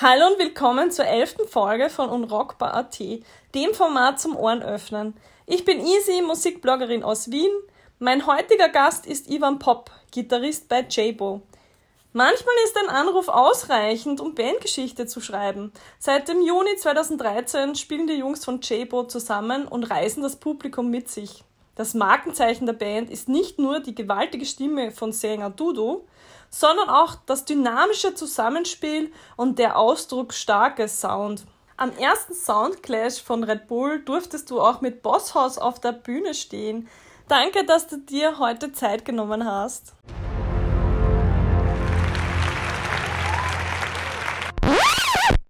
Hallo 0.00 0.26
und 0.26 0.40
willkommen 0.40 0.90
zur 0.90 1.04
elften 1.04 1.46
Folge 1.46 1.88
von 1.88 2.08
Unrockbar.at, 2.08 2.98
dem 2.98 3.74
Format 3.74 4.18
zum 4.18 4.34
Ohrenöffnen. 4.34 5.14
Ich 5.46 5.64
bin 5.64 5.78
Easy, 5.78 6.20
Musikbloggerin 6.20 7.04
aus 7.04 7.30
Wien. 7.30 7.52
Mein 8.00 8.26
heutiger 8.26 8.68
Gast 8.68 9.06
ist 9.06 9.30
Ivan 9.30 9.60
Popp, 9.60 9.92
Gitarrist 10.10 10.68
bei 10.68 10.84
Jabo. 10.90 11.42
Manchmal 12.12 12.54
ist 12.64 12.76
ein 12.76 12.88
Anruf 12.88 13.28
ausreichend, 13.28 14.20
um 14.20 14.34
Bandgeschichte 14.34 15.06
zu 15.06 15.20
schreiben. 15.20 15.72
Seit 16.00 16.26
dem 16.26 16.42
Juni 16.42 16.74
2013 16.74 17.76
spielen 17.76 18.08
die 18.08 18.14
Jungs 18.14 18.44
von 18.44 18.58
Jabo 18.60 19.04
zusammen 19.04 19.68
und 19.68 19.84
reißen 19.84 20.24
das 20.24 20.34
Publikum 20.34 20.90
mit 20.90 21.08
sich. 21.08 21.44
Das 21.76 21.94
Markenzeichen 21.94 22.66
der 22.66 22.72
Band 22.72 23.10
ist 23.10 23.28
nicht 23.28 23.60
nur 23.60 23.78
die 23.78 23.94
gewaltige 23.94 24.44
Stimme 24.44 24.90
von 24.90 25.12
Sänger 25.12 25.50
Dudu, 25.50 26.04
sondern 26.54 26.88
auch 26.88 27.16
das 27.26 27.44
dynamische 27.44 28.14
Zusammenspiel 28.14 29.10
und 29.36 29.58
der 29.58 29.76
ausdrucksstarke 29.76 30.86
Sound. 30.86 31.44
Am 31.76 31.90
ersten 31.98 32.32
Soundclash 32.32 33.20
von 33.20 33.42
Red 33.42 33.66
Bull 33.66 34.04
durftest 34.04 34.52
du 34.52 34.60
auch 34.60 34.80
mit 34.80 35.02
Bosshaus 35.02 35.58
auf 35.58 35.80
der 35.80 35.90
Bühne 35.90 36.32
stehen. 36.32 36.88
Danke, 37.26 37.66
dass 37.66 37.88
du 37.88 37.96
dir 37.96 38.38
heute 38.38 38.70
Zeit 38.70 39.04
genommen 39.04 39.44
hast. 39.44 39.94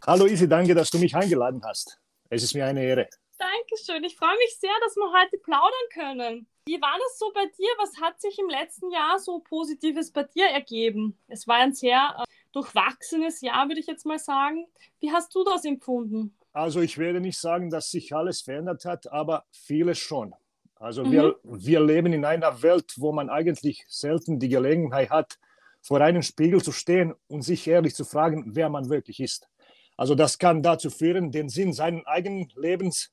Hallo 0.06 0.24
Isi, 0.24 0.48
danke, 0.48 0.74
dass 0.74 0.88
du 0.88 0.98
mich 0.98 1.14
eingeladen 1.14 1.60
hast. 1.66 1.98
Es 2.30 2.42
ist 2.42 2.54
mir 2.54 2.64
eine 2.64 2.82
Ehre. 2.82 3.08
Dankeschön. 3.44 4.04
Ich 4.04 4.16
freue 4.16 4.36
mich 4.38 4.56
sehr, 4.58 4.72
dass 4.82 4.96
wir 4.96 5.12
heute 5.12 5.36
plaudern 5.38 5.88
können. 5.92 6.46
Wie 6.66 6.80
war 6.80 6.96
das 6.98 7.18
so 7.18 7.30
bei 7.34 7.44
dir? 7.44 7.68
Was 7.78 8.00
hat 8.00 8.18
sich 8.20 8.38
im 8.38 8.48
letzten 8.48 8.90
Jahr 8.90 9.18
so 9.18 9.40
Positives 9.40 10.10
bei 10.12 10.22
dir 10.22 10.46
ergeben? 10.46 11.18
Es 11.28 11.46
war 11.46 11.56
ein 11.56 11.74
sehr 11.74 12.16
äh, 12.18 12.24
durchwachsenes 12.52 13.42
Jahr, 13.42 13.68
würde 13.68 13.80
ich 13.80 13.86
jetzt 13.86 14.06
mal 14.06 14.18
sagen. 14.18 14.66
Wie 14.98 15.12
hast 15.12 15.34
du 15.34 15.44
das 15.44 15.66
empfunden? 15.66 16.34
Also 16.54 16.80
ich 16.80 16.96
werde 16.96 17.20
nicht 17.20 17.38
sagen, 17.38 17.68
dass 17.68 17.90
sich 17.90 18.14
alles 18.14 18.40
verändert 18.40 18.86
hat, 18.86 19.12
aber 19.12 19.44
vieles 19.50 19.98
schon. 19.98 20.34
Also 20.76 21.04
mhm. 21.04 21.12
wir, 21.12 21.36
wir 21.42 21.80
leben 21.80 22.14
in 22.14 22.24
einer 22.24 22.62
Welt, 22.62 22.94
wo 22.96 23.12
man 23.12 23.28
eigentlich 23.28 23.84
selten 23.88 24.38
die 24.38 24.48
Gelegenheit 24.48 25.10
hat, 25.10 25.38
vor 25.82 26.00
einem 26.00 26.22
Spiegel 26.22 26.62
zu 26.62 26.72
stehen 26.72 27.14
und 27.26 27.42
sich 27.42 27.66
ehrlich 27.66 27.94
zu 27.94 28.06
fragen, 28.06 28.54
wer 28.54 28.70
man 28.70 28.88
wirklich 28.88 29.20
ist. 29.20 29.50
Also 29.98 30.14
das 30.14 30.38
kann 30.38 30.62
dazu 30.62 30.88
führen, 30.88 31.30
den 31.30 31.50
Sinn 31.50 31.74
seines 31.74 32.06
eigenen 32.06 32.48
Lebens 32.56 33.12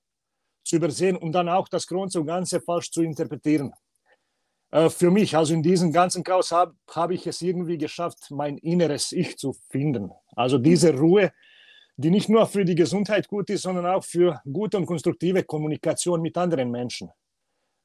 zu 0.63 0.75
übersehen 0.77 1.17
und 1.17 1.33
dann 1.33 1.49
auch 1.49 1.67
das 1.67 1.87
Große 1.87 2.19
und 2.19 2.27
Ganze 2.27 2.61
falsch 2.61 2.91
zu 2.91 3.01
interpretieren. 3.01 3.73
Äh, 4.71 4.89
für 4.89 5.11
mich, 5.11 5.35
also 5.35 5.53
in 5.53 5.63
diesem 5.63 5.91
ganzen 5.91 6.23
Chaos, 6.23 6.51
habe 6.51 6.75
hab 6.89 7.11
ich 7.11 7.27
es 7.27 7.41
irgendwie 7.41 7.77
geschafft, 7.77 8.31
mein 8.31 8.57
inneres 8.57 9.11
Ich 9.11 9.37
zu 9.37 9.53
finden. 9.69 10.11
Also 10.35 10.57
diese 10.57 10.97
Ruhe, 10.97 11.31
die 11.97 12.09
nicht 12.09 12.29
nur 12.29 12.47
für 12.47 12.65
die 12.65 12.75
Gesundheit 12.75 13.27
gut 13.27 13.49
ist, 13.49 13.63
sondern 13.63 13.85
auch 13.85 14.03
für 14.03 14.41
gute 14.51 14.77
und 14.77 14.85
konstruktive 14.85 15.43
Kommunikation 15.43 16.21
mit 16.21 16.37
anderen 16.37 16.71
Menschen. 16.71 17.11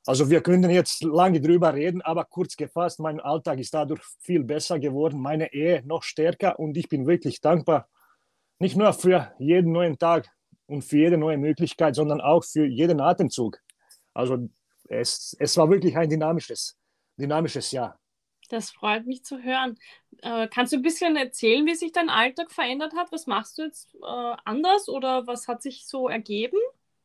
Also 0.06 0.30
wir 0.30 0.40
können 0.40 0.70
jetzt 0.70 1.02
lange 1.02 1.40
drüber 1.40 1.74
reden, 1.74 2.00
aber 2.00 2.24
kurz 2.24 2.56
gefasst, 2.56 3.00
mein 3.00 3.18
Alltag 3.18 3.58
ist 3.58 3.74
dadurch 3.74 4.02
viel 4.20 4.44
besser 4.44 4.78
geworden, 4.78 5.20
meine 5.20 5.52
Ehe 5.52 5.82
noch 5.84 6.04
stärker 6.04 6.60
und 6.60 6.76
ich 6.76 6.88
bin 6.88 7.08
wirklich 7.08 7.40
dankbar, 7.40 7.88
nicht 8.60 8.76
nur 8.76 8.92
für 8.92 9.32
jeden 9.40 9.72
neuen 9.72 9.98
Tag, 9.98 10.30
und 10.66 10.82
für 10.82 10.98
jede 10.98 11.18
neue 11.18 11.38
Möglichkeit, 11.38 11.94
sondern 11.94 12.20
auch 12.20 12.44
für 12.44 12.66
jeden 12.66 13.00
Atemzug. 13.00 13.58
Also 14.14 14.48
es, 14.88 15.36
es 15.38 15.56
war 15.56 15.70
wirklich 15.70 15.96
ein 15.96 16.08
dynamisches, 16.08 16.76
dynamisches 17.16 17.70
Jahr. 17.72 17.98
Das 18.48 18.70
freut 18.70 19.06
mich 19.06 19.24
zu 19.24 19.42
hören. 19.42 19.76
Äh, 20.22 20.48
kannst 20.48 20.72
du 20.72 20.76
ein 20.76 20.82
bisschen 20.82 21.16
erzählen, 21.16 21.66
wie 21.66 21.74
sich 21.74 21.92
dein 21.92 22.08
Alltag 22.08 22.52
verändert 22.52 22.94
hat? 22.94 23.10
Was 23.10 23.26
machst 23.26 23.58
du 23.58 23.62
jetzt 23.62 23.94
äh, 23.96 24.36
anders 24.44 24.88
oder 24.88 25.26
was 25.26 25.48
hat 25.48 25.62
sich 25.62 25.86
so 25.86 26.08
ergeben? 26.08 26.58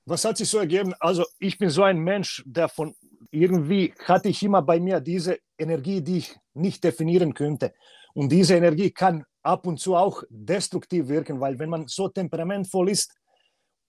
Was 0.05 0.25
hat 0.25 0.37
sich 0.37 0.49
so 0.49 0.59
ergeben? 0.59 0.93
Also 0.99 1.25
ich 1.39 1.57
bin 1.57 1.69
so 1.69 1.83
ein 1.83 1.99
Mensch, 1.99 2.43
der 2.45 2.69
von 2.69 2.95
irgendwie 3.31 3.93
hatte 4.05 4.29
ich 4.29 4.43
immer 4.43 4.61
bei 4.61 4.79
mir 4.79 4.99
diese 4.99 5.39
Energie, 5.57 6.01
die 6.01 6.17
ich 6.17 6.35
nicht 6.53 6.83
definieren 6.83 7.33
könnte. 7.33 7.73
Und 8.13 8.31
diese 8.31 8.55
Energie 8.55 8.91
kann 8.91 9.23
ab 9.41 9.65
und 9.65 9.79
zu 9.79 9.95
auch 9.95 10.23
destruktiv 10.29 11.07
wirken, 11.07 11.39
weil 11.39 11.57
wenn 11.59 11.69
man 11.69 11.87
so 11.87 12.09
temperamentvoll 12.09 12.89
ist, 12.89 13.15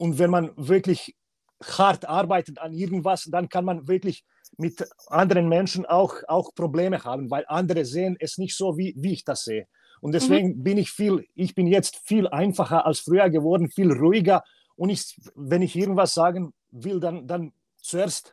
und 0.02 0.18
wenn 0.18 0.30
man 0.30 0.50
wirklich 0.56 1.14
hart 1.62 2.08
arbeitet 2.08 2.58
an 2.58 2.72
irgendwas, 2.72 3.28
dann 3.30 3.48
kann 3.48 3.64
man 3.64 3.86
wirklich 3.86 4.24
mit 4.56 4.84
anderen 5.06 5.48
Menschen 5.48 5.86
auch, 5.86 6.16
auch 6.26 6.56
Probleme 6.56 7.04
haben, 7.04 7.30
weil 7.30 7.44
andere 7.46 7.84
sehen 7.84 8.16
es 8.18 8.36
nicht 8.36 8.56
so, 8.56 8.76
wie, 8.76 8.94
wie 8.96 9.12
ich 9.12 9.22
das 9.22 9.44
sehe. 9.44 9.68
Und 10.00 10.10
deswegen 10.10 10.56
mhm. 10.56 10.64
bin 10.64 10.78
ich 10.78 10.90
viel, 10.90 11.24
ich 11.36 11.54
bin 11.54 11.68
jetzt 11.68 11.98
viel 12.04 12.26
einfacher 12.26 12.84
als 12.84 12.98
früher 12.98 13.30
geworden, 13.30 13.68
viel 13.68 13.92
ruhiger. 13.92 14.42
Und 14.74 14.90
ich, 14.90 15.16
wenn 15.36 15.62
ich 15.62 15.76
irgendwas 15.76 16.14
sagen 16.14 16.52
will, 16.72 16.98
dann, 16.98 17.28
dann 17.28 17.52
zuerst 17.76 18.32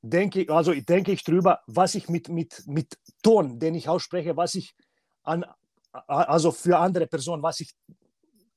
denke, 0.00 0.46
also 0.48 0.72
denke 0.72 1.12
ich 1.12 1.24
drüber, 1.24 1.60
was 1.66 1.94
ich 1.94 2.08
mit, 2.08 2.30
mit, 2.30 2.62
mit 2.66 2.96
Ton, 3.22 3.58
den 3.58 3.74
ich 3.74 3.86
ausspreche, 3.86 4.38
was 4.38 4.54
ich 4.54 4.74
an, 5.24 5.44
also 6.06 6.52
für 6.52 6.78
andere 6.78 7.06
Personen, 7.06 7.42
was 7.42 7.60
ich 7.60 7.70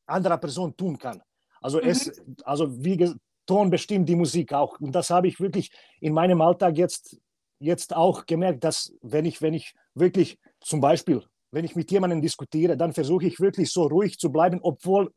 anderer 0.06 0.38
Person 0.38 0.78
tun 0.78 0.98
kann. 0.98 1.22
Also, 1.66 1.82
mhm. 1.82 1.88
es, 1.88 2.24
also 2.44 2.84
wie 2.86 3.16
Ton 3.48 3.72
bestimmt 3.72 4.08
die 4.08 4.16
Musik 4.16 4.54
auch. 4.54 4.80
Und 4.80 4.92
das 4.94 5.10
habe 5.10 5.28
ich 5.28 5.40
wirklich 5.40 5.72
in 6.00 6.14
meinem 6.14 6.42
Alltag 6.42 6.78
jetzt, 6.78 7.20
jetzt 7.60 7.96
auch 7.96 8.28
gemerkt, 8.28 8.64
dass 8.64 8.94
wenn 9.02 9.26
ich, 9.26 9.42
wenn 9.42 9.56
ich 9.56 9.74
wirklich 9.96 10.38
zum 10.62 10.80
Beispiel, 10.80 11.24
wenn 11.50 11.66
ich 11.66 11.76
mit 11.76 11.90
jemandem 11.90 12.22
diskutiere, 12.22 12.78
dann 12.78 12.94
versuche 12.94 13.26
ich 13.26 13.40
wirklich 13.40 13.72
so 13.72 13.88
ruhig 13.88 14.20
zu 14.20 14.32
bleiben, 14.32 14.60
obwohl 14.62 15.12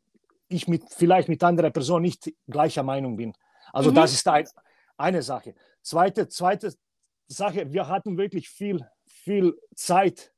ich 0.47 0.67
mit, 0.67 0.83
vielleicht 0.89 1.29
mit 1.29 1.43
anderer 1.43 1.69
Person 1.69 2.01
nicht 2.01 2.33
gleicher 2.47 2.81
Meinung 2.81 3.15
bin. 3.15 3.33
Also 3.71 3.91
mhm. 3.91 3.95
das 3.95 4.13
ist 4.13 4.27
ein, 4.27 4.47
eine 4.97 5.21
Sache. 5.21 5.53
Zweite, 5.83 6.29
zweite 6.29 6.73
Sache, 7.27 7.71
wir 7.71 7.87
hatten 7.87 8.17
wirklich 8.17 8.49
viel, 8.49 8.83
viel 9.05 9.55
Zeit 9.75 10.33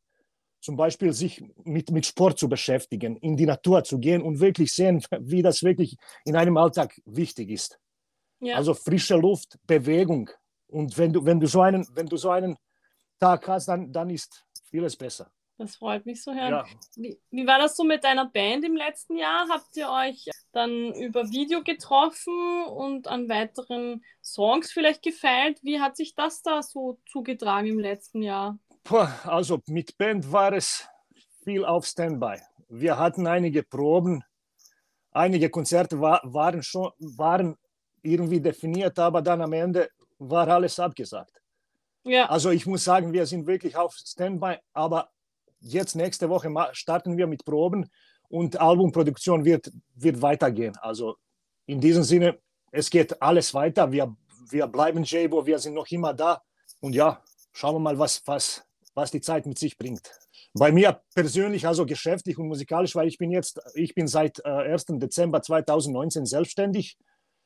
zum 0.62 0.76
Beispiel 0.76 1.12
sich 1.12 1.44
mit, 1.64 1.92
mit 1.92 2.06
Sport 2.06 2.40
zu 2.40 2.48
beschäftigen, 2.48 3.18
in 3.18 3.36
die 3.36 3.46
Natur 3.46 3.84
zu 3.84 4.00
gehen 4.00 4.22
und 4.22 4.40
wirklich 4.40 4.74
sehen, 4.74 5.04
wie 5.20 5.42
das 5.42 5.64
wirklich 5.64 5.98
in 6.24 6.36
einem 6.36 6.58
Alltag 6.58 7.00
wichtig 7.06 7.50
ist. 7.50 7.80
Ja. 8.40 8.56
Also 8.56 8.74
frische 8.74 9.18
Luft, 9.18 9.58
Bewegung. 9.68 10.30
Und 10.68 10.98
wenn 10.98 11.12
du, 11.12 11.26
wenn 11.26 11.40
du, 11.40 11.48
so, 11.48 11.62
einen, 11.62 11.86
wenn 11.94 12.08
du 12.08 12.18
so 12.18 12.30
einen 12.30 12.58
Tag 13.20 13.48
hast, 13.48 13.68
dann, 13.68 13.92
dann 13.92 14.10
ist 14.10 14.46
vieles 14.70 14.96
besser. 14.96 15.32
Das 15.58 15.76
freut 15.76 16.08
mich 16.08 16.20
zu 16.20 16.34
hören. 16.34 16.52
Ja. 16.52 16.66
Wie, 16.96 17.20
wie 17.30 17.46
war 17.46 17.60
das 17.60 17.76
so 17.76 17.84
mit 17.84 18.04
deiner 18.04 18.26
Band 18.26 18.66
im 18.66 18.76
letzten 18.76 19.16
Jahr? 19.16 19.48
Habt 19.48 19.78
ihr 19.78 19.90
euch 19.90 20.26
dann 20.54 20.92
über 20.96 21.30
Video 21.30 21.62
getroffen 21.62 22.66
und 22.66 23.08
an 23.08 23.30
weiteren 23.30 24.04
Songs 24.24 24.72
vielleicht 24.72 25.04
gefeilt? 25.04 25.60
Wie 25.62 25.80
hat 25.80 25.98
sich 25.98 26.16
das 26.16 26.42
da 26.42 26.64
so 26.64 27.00
zugetragen 27.06 27.68
im 27.68 27.80
letzten 27.80 28.24
Jahr? 28.24 28.58
Also 29.24 29.62
mit 29.68 29.98
Band 29.98 30.32
war 30.32 30.54
es 30.54 30.88
viel 31.44 31.66
auf 31.66 31.86
Standby. 31.86 32.38
Wir 32.70 32.98
hatten 32.98 33.28
einige 33.28 33.64
Proben, 33.64 34.24
einige 35.12 35.50
Konzerte 35.50 36.00
war, 36.00 36.22
waren 36.24 36.64
schon 36.64 36.92
waren 37.00 37.58
irgendwie 38.02 38.42
definiert, 38.42 38.98
aber 38.98 39.22
dann 39.22 39.42
am 39.42 39.54
Ende 39.54 39.90
war 40.18 40.48
alles 40.48 40.80
abgesagt. 40.80 41.42
Ja. 42.04 42.30
Also 42.30 42.50
ich 42.50 42.66
muss 42.66 42.84
sagen, 42.84 43.14
wir 43.14 43.26
sind 43.26 43.46
wirklich 43.46 43.76
auf 43.76 43.96
Standby, 43.96 44.58
aber 44.74 45.10
jetzt 45.60 45.96
nächste 45.96 46.30
Woche 46.30 46.52
starten 46.74 47.18
wir 47.18 47.28
mit 47.28 47.46
Proben 47.46 47.90
und 48.30 48.60
Albumproduktion 48.60 49.46
wird, 49.46 49.72
wird 49.96 50.22
weitergehen. 50.22 50.76
Also 50.82 51.18
in 51.66 51.80
diesem 51.80 52.04
Sinne, 52.04 52.40
es 52.72 52.90
geht 52.90 53.22
alles 53.22 53.54
weiter. 53.54 53.92
Wir, 53.92 54.16
wir 54.50 54.68
bleiben 54.68 55.04
Jabo, 55.04 55.46
wir 55.46 55.60
sind 55.60 55.74
noch 55.74 55.88
immer 55.90 56.14
da. 56.14 56.42
Und 56.80 56.94
ja, 56.94 57.22
schauen 57.52 57.76
wir 57.76 57.80
mal, 57.80 58.00
was, 58.00 58.26
was 58.26 58.64
was 58.94 59.12
die 59.12 59.22
Zeit 59.22 59.46
mit 59.46 59.58
sich 59.58 59.78
bringt. 59.78 60.12
Bei 60.54 60.72
mir 60.72 61.02
persönlich, 61.16 61.66
also 61.66 61.86
geschäftlich 61.86 62.38
und 62.38 62.48
musikalisch, 62.48 62.96
weil 62.96 63.08
ich 63.08 63.18
bin 63.18 63.32
jetzt, 63.32 63.62
ich 63.74 63.96
bin 63.96 64.08
seit 64.08 64.40
äh, 64.40 64.50
1. 64.50 64.86
Dezember 65.00 65.42
2019 65.42 66.26
selbstständig. 66.26 66.98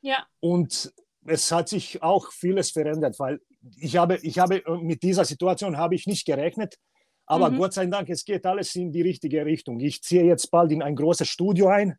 Ja. 0.02 0.26
Und 0.40 0.92
es 1.26 1.50
hat 1.52 1.68
sich 1.68 2.02
auch 2.02 2.32
vieles 2.32 2.70
verändert, 2.70 3.18
weil 3.18 3.40
ich 3.76 3.96
habe, 3.96 4.18
ich 4.22 4.38
habe 4.38 4.64
äh, 4.64 4.78
mit 4.78 5.02
dieser 5.02 5.24
Situation 5.24 5.76
habe 5.76 5.94
ich 5.94 6.06
nicht 6.06 6.26
gerechnet. 6.26 6.78
Aber 7.26 7.50
mhm. 7.50 7.58
Gott 7.58 7.74
sei 7.74 7.86
Dank, 7.86 8.08
es 8.08 8.24
geht 8.24 8.46
alles 8.46 8.74
in 8.76 8.92
die 8.92 9.02
richtige 9.02 9.44
Richtung. 9.44 9.80
Ich 9.80 10.02
ziehe 10.02 10.24
jetzt 10.24 10.50
bald 10.50 10.70
in 10.70 10.82
ein 10.82 10.94
großes 10.94 11.28
Studio 11.28 11.68
ein. 11.68 11.96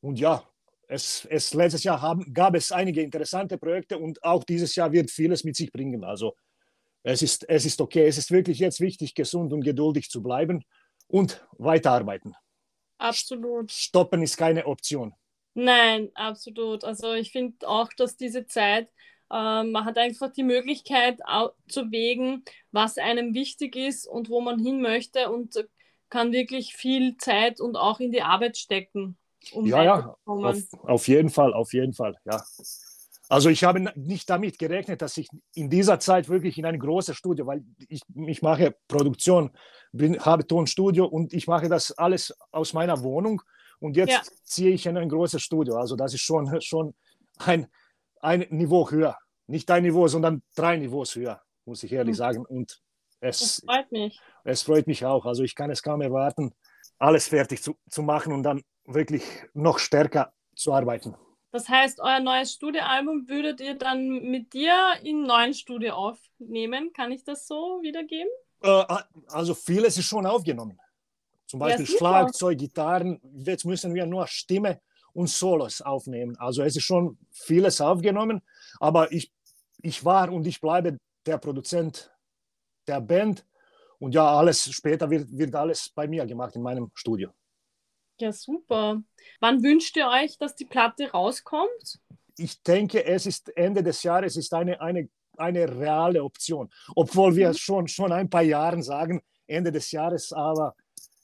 Und 0.00 0.20
ja, 0.20 0.44
es, 0.88 1.26
es 1.30 1.52
letztes 1.52 1.82
Jahr 1.82 2.00
haben, 2.00 2.32
gab 2.32 2.54
es 2.54 2.70
einige 2.70 3.02
interessante 3.02 3.58
Projekte 3.58 3.98
und 3.98 4.22
auch 4.22 4.44
dieses 4.44 4.76
Jahr 4.76 4.92
wird 4.92 5.10
vieles 5.10 5.42
mit 5.42 5.56
sich 5.56 5.72
bringen. 5.72 6.04
Also 6.04 6.36
es 7.06 7.22
ist, 7.22 7.48
es 7.48 7.64
ist 7.64 7.80
okay. 7.80 8.06
Es 8.06 8.18
ist 8.18 8.30
wirklich 8.30 8.58
jetzt 8.58 8.80
wichtig, 8.80 9.14
gesund 9.14 9.52
und 9.52 9.62
geduldig 9.62 10.10
zu 10.10 10.22
bleiben 10.22 10.64
und 11.08 11.46
weiterarbeiten. 11.52 12.34
Absolut. 12.98 13.70
Stoppen 13.70 14.22
ist 14.22 14.36
keine 14.36 14.66
Option. 14.66 15.14
Nein, 15.54 16.10
absolut. 16.14 16.84
Also 16.84 17.12
ich 17.12 17.30
finde 17.30 17.68
auch, 17.68 17.90
dass 17.96 18.16
diese 18.16 18.46
Zeit, 18.46 18.88
äh, 19.30 19.62
man 19.62 19.84
hat 19.84 19.98
einfach 19.98 20.32
die 20.32 20.42
Möglichkeit 20.42 21.20
zu 21.68 21.90
wägen, 21.92 22.44
was 22.72 22.98
einem 22.98 23.34
wichtig 23.34 23.76
ist 23.76 24.06
und 24.06 24.28
wo 24.28 24.40
man 24.40 24.58
hin 24.58 24.82
möchte. 24.82 25.30
Und 25.30 25.54
kann 26.08 26.32
wirklich 26.32 26.74
viel 26.74 27.16
Zeit 27.16 27.60
und 27.60 27.76
auch 27.76 28.00
in 28.00 28.12
die 28.12 28.22
Arbeit 28.22 28.56
stecken. 28.56 29.16
Um 29.52 29.66
ja, 29.66 29.84
ja, 29.84 30.16
auf, 30.24 30.56
auf 30.82 31.08
jeden 31.08 31.30
Fall, 31.30 31.54
auf 31.54 31.72
jeden 31.72 31.92
Fall, 31.92 32.16
ja. 32.24 32.42
Also 33.28 33.48
ich 33.48 33.64
habe 33.64 33.80
nicht 33.96 34.30
damit 34.30 34.58
gerechnet, 34.58 35.02
dass 35.02 35.16
ich 35.16 35.28
in 35.54 35.68
dieser 35.68 35.98
Zeit 35.98 36.28
wirklich 36.28 36.58
in 36.58 36.64
ein 36.64 36.78
großes 36.78 37.16
Studio, 37.16 37.46
weil 37.46 37.64
ich, 37.88 38.02
ich 38.14 38.42
mache 38.42 38.76
Produktion, 38.86 39.50
bin, 39.92 40.20
habe 40.20 40.46
Tonstudio 40.46 41.06
und 41.06 41.32
ich 41.32 41.48
mache 41.48 41.68
das 41.68 41.90
alles 41.92 42.36
aus 42.52 42.72
meiner 42.72 43.02
Wohnung 43.02 43.42
und 43.80 43.96
jetzt 43.96 44.12
ja. 44.12 44.22
ziehe 44.44 44.70
ich 44.70 44.86
in 44.86 44.96
ein 44.96 45.08
großes 45.08 45.42
Studio. 45.42 45.76
Also 45.76 45.96
das 45.96 46.14
ist 46.14 46.22
schon, 46.22 46.60
schon 46.60 46.94
ein, 47.38 47.66
ein 48.20 48.46
Niveau 48.50 48.90
höher. 48.90 49.18
Nicht 49.48 49.70
ein 49.70 49.82
Niveau, 49.82 50.08
sondern 50.08 50.42
drei 50.54 50.76
Niveaus 50.76 51.14
höher, 51.14 51.42
muss 51.64 51.82
ich 51.82 51.92
ehrlich 51.92 52.14
mhm. 52.14 52.18
sagen. 52.18 52.46
Und 52.46 52.80
es, 53.20 53.38
das 53.38 53.62
freut 53.64 53.92
mich. 53.92 54.20
Es 54.44 54.62
freut 54.62 54.86
mich 54.86 55.04
auch. 55.04 55.26
Also 55.26 55.42
ich 55.42 55.54
kann 55.54 55.70
es 55.70 55.82
kaum 55.82 56.00
erwarten, 56.00 56.52
alles 56.98 57.28
fertig 57.28 57.62
zu, 57.62 57.76
zu 57.90 58.02
machen 58.02 58.32
und 58.32 58.42
dann 58.42 58.62
wirklich 58.84 59.24
noch 59.52 59.78
stärker 59.78 60.32
zu 60.54 60.72
arbeiten. 60.72 61.16
Das 61.56 61.70
heißt, 61.70 62.00
euer 62.00 62.20
neues 62.20 62.52
Studioalbum 62.52 63.30
würdet 63.30 63.62
ihr 63.62 63.78
dann 63.78 64.20
mit 64.30 64.52
dir 64.52 64.76
im 65.02 65.22
neuen 65.22 65.54
Studio 65.54 65.94
aufnehmen? 65.94 66.92
Kann 66.92 67.12
ich 67.12 67.24
das 67.24 67.46
so 67.46 67.80
wiedergeben? 67.80 68.28
Äh, 68.62 68.84
also 69.28 69.54
vieles 69.54 69.96
ist 69.96 70.04
schon 70.04 70.26
aufgenommen. 70.26 70.78
Zum 71.46 71.60
Beispiel 71.60 71.86
ja, 71.86 71.96
Schlagzeug, 71.96 72.58
Gitarren. 72.58 73.18
Jetzt 73.38 73.64
müssen 73.64 73.94
wir 73.94 74.04
nur 74.04 74.26
Stimme 74.26 74.82
und 75.14 75.30
Solos 75.30 75.80
aufnehmen. 75.80 76.36
Also 76.36 76.62
es 76.62 76.76
ist 76.76 76.84
schon 76.84 77.16
vieles 77.30 77.80
aufgenommen, 77.80 78.42
aber 78.78 79.10
ich, 79.10 79.32
ich 79.80 80.04
war 80.04 80.30
und 80.30 80.46
ich 80.46 80.60
bleibe 80.60 80.98
der 81.24 81.38
Produzent 81.38 82.12
der 82.86 83.00
Band. 83.00 83.46
Und 83.98 84.14
ja, 84.14 84.30
alles 84.30 84.70
später 84.70 85.08
wird, 85.08 85.26
wird 85.30 85.54
alles 85.54 85.88
bei 85.88 86.06
mir 86.06 86.26
gemacht 86.26 86.54
in 86.54 86.60
meinem 86.60 86.90
Studio. 86.92 87.30
Ja, 88.18 88.32
super. 88.32 89.02
Wann 89.40 89.62
wünscht 89.62 89.96
ihr 89.96 90.08
euch, 90.08 90.38
dass 90.38 90.54
die 90.54 90.64
Platte 90.64 91.10
rauskommt? 91.10 92.00
Ich 92.38 92.62
denke, 92.62 93.04
es 93.04 93.26
ist 93.26 93.54
Ende 93.56 93.82
des 93.82 94.02
Jahres 94.02 94.36
ist 94.36 94.52
eine, 94.54 94.80
eine, 94.80 95.08
eine 95.36 95.78
reale 95.78 96.22
Option. 96.22 96.70
Obwohl 96.94 97.36
wir 97.36 97.50
mhm. 97.50 97.54
schon, 97.54 97.88
schon 97.88 98.12
ein 98.12 98.30
paar 98.30 98.42
Jahre 98.42 98.82
sagen, 98.82 99.22
Ende 99.46 99.70
des 99.70 99.90
Jahres, 99.90 100.32
aber 100.32 100.74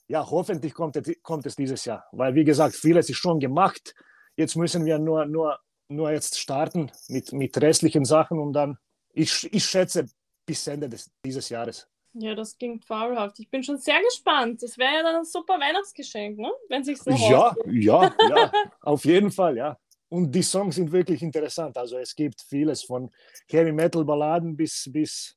ja, 0.07 0.29
hoffentlich 0.29 0.73
kommt 0.73 0.95
es, 0.95 1.21
kommt 1.21 1.45
es 1.45 1.55
dieses 1.55 1.85
Jahr. 1.85 2.05
Weil, 2.11 2.35
wie 2.35 2.43
gesagt, 2.43 2.75
vieles 2.75 3.09
ist 3.09 3.17
schon 3.17 3.39
gemacht. 3.39 3.95
Jetzt 4.35 4.55
müssen 4.55 4.85
wir 4.85 4.99
nur, 4.99 5.25
nur, 5.25 5.59
nur 5.87 6.11
jetzt 6.11 6.39
starten 6.39 6.91
mit, 7.07 7.33
mit 7.33 7.59
restlichen 7.59 8.05
Sachen 8.05 8.39
und 8.39 8.53
dann, 8.53 8.77
ich, 9.13 9.51
ich 9.51 9.65
schätze, 9.65 10.05
bis 10.45 10.67
Ende 10.67 10.89
des, 10.89 11.09
dieses 11.25 11.49
Jahres. 11.49 11.87
Ja, 12.13 12.35
das 12.35 12.57
klingt 12.57 12.85
fabelhaft. 12.85 13.39
Ich 13.39 13.49
bin 13.49 13.63
schon 13.63 13.77
sehr 13.77 14.01
gespannt. 14.03 14.61
Das 14.61 14.77
wäre 14.77 14.93
ja 14.93 15.03
dann 15.03 15.15
ein 15.17 15.25
super 15.25 15.59
Weihnachtsgeschenk, 15.59 16.37
ne? 16.37 16.51
wenn 16.69 16.83
sich 16.83 17.01
so 17.01 17.09
Ja, 17.09 17.55
ja, 17.65 18.15
ja, 18.29 18.51
auf 18.81 19.03
jeden 19.05 19.31
Fall, 19.31 19.57
ja. 19.57 19.77
Und 20.09 20.31
die 20.31 20.43
Songs 20.43 20.75
sind 20.75 20.91
wirklich 20.91 21.23
interessant. 21.23 21.75
Also 21.75 21.97
es 21.97 22.15
gibt 22.15 22.39
vieles 22.41 22.83
von 22.83 23.09
Heavy 23.49 23.71
Metal 23.71 24.05
Balladen 24.05 24.55
bis, 24.55 24.87
bis, 24.91 25.35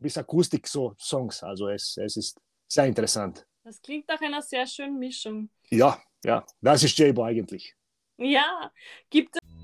bis 0.00 0.16
Akustik-Songs. 0.16 1.42
Also 1.42 1.68
es, 1.68 1.98
es 1.98 2.16
ist 2.16 2.40
sehr 2.66 2.86
interessant. 2.86 3.46
Das 3.62 3.82
klingt 3.82 4.08
nach 4.08 4.20
einer 4.20 4.40
sehr 4.40 4.66
schönen 4.66 4.98
Mischung. 4.98 5.50
Ja, 5.68 6.00
ja, 6.24 6.46
das 6.62 6.82
ist 6.84 6.96
J-Bo 6.98 7.24
eigentlich. 7.24 7.74
Ja, 8.16 8.72
gibt 9.10 9.36
es 9.36 9.55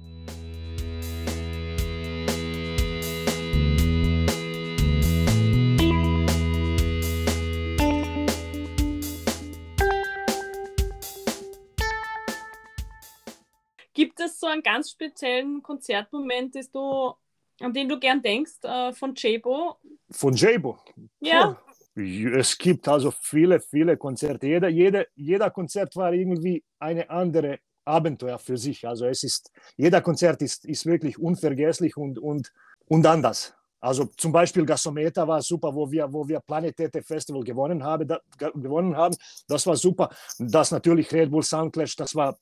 so 14.43 14.49
einen 14.49 14.63
ganz 14.63 14.91
speziellen 14.91 15.63
Konzertmoment, 15.63 16.55
du, 16.75 17.15
an 17.61 17.73
den 17.73 17.89
du 17.89 17.99
gern 17.99 18.21
denkst, 18.21 18.59
äh, 18.65 18.93
von 18.93 19.15
Jabo? 19.17 19.77
Von 20.11 20.35
Jabo? 20.35 20.79
Ja. 21.21 21.57
Es 21.95 22.57
gibt 22.59 22.89
also 22.89 23.11
viele, 23.11 23.61
viele 23.61 23.97
Konzerte. 23.97 24.47
Jeder, 24.47 24.69
jeder, 24.69 25.05
jeder 25.15 25.51
Konzert 25.51 25.95
war 25.95 26.13
irgendwie 26.13 26.65
eine 26.79 27.09
andere 27.09 27.59
Abenteuer 27.85 28.39
für 28.39 28.57
sich. 28.57 28.87
Also 28.87 29.07
es 29.07 29.23
ist, 29.23 29.53
jeder 29.77 30.01
Konzert 30.01 30.41
ist, 30.43 30.65
ist 30.65 30.87
wirklich 30.87 31.19
unvergesslich 31.19 31.97
und, 31.97 32.19
und, 32.19 32.53
und 32.87 33.07
anders. 33.07 33.55
Also 33.81 34.07
zum 34.17 34.33
Beispiel 34.33 34.65
Gasometer 34.65 35.27
war 35.27 35.43
super, 35.43 35.75
wo 35.75 35.91
wir, 35.91 36.11
wo 36.13 36.27
wir 36.27 36.41
Planetete 36.41 37.03
Festival 37.03 37.43
gewonnen 37.43 37.83
haben, 37.83 38.09
da, 38.09 38.21
gewonnen 38.55 38.97
haben. 38.97 39.17
Das 39.47 39.67
war 39.67 39.77
super. 39.77 40.09
Das 40.39 40.71
natürlich 40.71 41.13
Red 41.13 41.31
Bull 41.31 41.43
Soundclash, 41.43 41.97
das 41.97 42.15
war, 42.15 42.39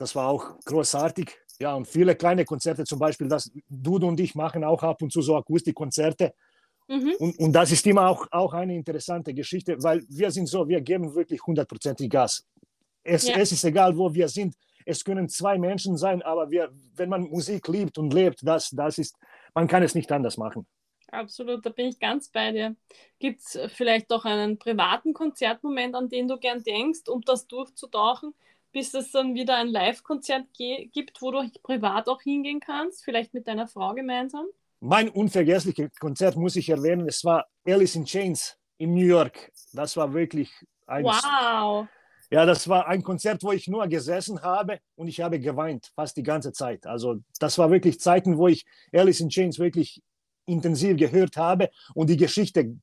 das 0.00 0.16
war 0.16 0.28
auch 0.28 0.58
großartig. 0.64 1.36
Ja, 1.60 1.74
und 1.74 1.86
viele 1.86 2.16
kleine 2.16 2.46
Konzerte, 2.46 2.84
zum 2.84 2.98
Beispiel, 2.98 3.28
das 3.28 3.52
Dudu 3.68 4.08
und 4.08 4.18
ich 4.18 4.34
machen 4.34 4.64
auch 4.64 4.82
ab 4.82 5.02
und 5.02 5.12
zu 5.12 5.20
so 5.20 5.36
Akustikkonzerte. 5.36 6.32
Mhm. 6.88 7.14
Und, 7.18 7.38
und 7.38 7.52
das 7.52 7.70
ist 7.70 7.86
immer 7.86 8.08
auch, 8.08 8.26
auch 8.30 8.54
eine 8.54 8.74
interessante 8.74 9.34
Geschichte, 9.34 9.76
weil 9.82 10.02
wir 10.08 10.30
sind 10.30 10.46
so, 10.46 10.66
wir 10.66 10.80
geben 10.80 11.14
wirklich 11.14 11.42
hundertprozentig 11.46 12.08
Gas. 12.08 12.46
Es, 13.04 13.28
ja. 13.28 13.36
es 13.36 13.52
ist 13.52 13.62
egal, 13.64 13.94
wo 13.96 14.12
wir 14.14 14.28
sind. 14.28 14.54
Es 14.86 15.04
können 15.04 15.28
zwei 15.28 15.58
Menschen 15.58 15.98
sein, 15.98 16.22
aber 16.22 16.50
wir, 16.50 16.70
wenn 16.96 17.10
man 17.10 17.24
Musik 17.24 17.68
liebt 17.68 17.98
und 17.98 18.14
lebt, 18.14 18.40
das, 18.42 18.70
das 18.70 18.96
ist, 18.96 19.14
man 19.54 19.68
kann 19.68 19.82
es 19.82 19.94
nicht 19.94 20.10
anders 20.10 20.38
machen. 20.38 20.66
Absolut, 21.12 21.66
da 21.66 21.70
bin 21.70 21.88
ich 21.88 21.98
ganz 21.98 22.30
bei 22.30 22.52
dir. 22.52 22.74
Gibt 23.18 23.40
es 23.40 23.58
vielleicht 23.74 24.10
doch 24.10 24.24
einen 24.24 24.58
privaten 24.58 25.12
Konzertmoment, 25.12 25.94
an 25.94 26.08
den 26.08 26.26
du 26.26 26.38
gern 26.38 26.62
denkst, 26.62 27.00
um 27.08 27.20
das 27.20 27.46
durchzutauchen? 27.46 28.32
Bis 28.72 28.94
es 28.94 29.12
dann 29.12 29.34
wieder 29.34 29.56
ein 29.56 29.68
Live-Konzert 29.68 30.46
gibt, 30.56 31.20
wo 31.20 31.30
du 31.30 31.50
privat 31.62 32.08
auch 32.08 32.22
hingehen 32.22 32.60
kannst, 32.60 33.04
vielleicht 33.04 33.34
mit 33.34 33.46
deiner 33.48 33.66
Frau 33.66 33.94
gemeinsam? 33.94 34.46
Mein 34.80 35.08
unvergessliches 35.08 35.94
Konzert 35.98 36.36
muss 36.36 36.56
ich 36.56 36.70
erwähnen, 36.70 37.06
es 37.08 37.24
war 37.24 37.46
Alice 37.66 37.96
in 37.96 38.04
Chains 38.04 38.56
in 38.78 38.94
New 38.94 39.04
York. 39.04 39.52
Das 39.72 39.96
war 39.96 40.12
wirklich 40.14 40.50
ein 40.86 41.04
Wow. 41.04 41.86
Ja, 42.32 42.46
das 42.46 42.68
war 42.68 42.86
ein 42.86 43.02
Konzert, 43.02 43.42
wo 43.42 43.50
ich 43.50 43.66
nur 43.66 43.88
gesessen 43.88 44.40
habe 44.42 44.78
und 44.94 45.08
ich 45.08 45.20
habe 45.20 45.40
geweint, 45.40 45.90
fast 45.96 46.16
die 46.16 46.22
ganze 46.22 46.52
Zeit. 46.52 46.86
Also 46.86 47.16
das 47.40 47.58
war 47.58 47.70
wirklich 47.72 47.98
Zeiten, 47.98 48.38
wo 48.38 48.46
ich 48.46 48.64
Alice 48.92 49.20
in 49.20 49.30
Chains 49.30 49.58
wirklich 49.58 50.00
intensiv 50.46 50.96
gehört 50.96 51.36
habe 51.36 51.70
und 51.94 52.08
die 52.08 52.16
Geschichte 52.16 52.76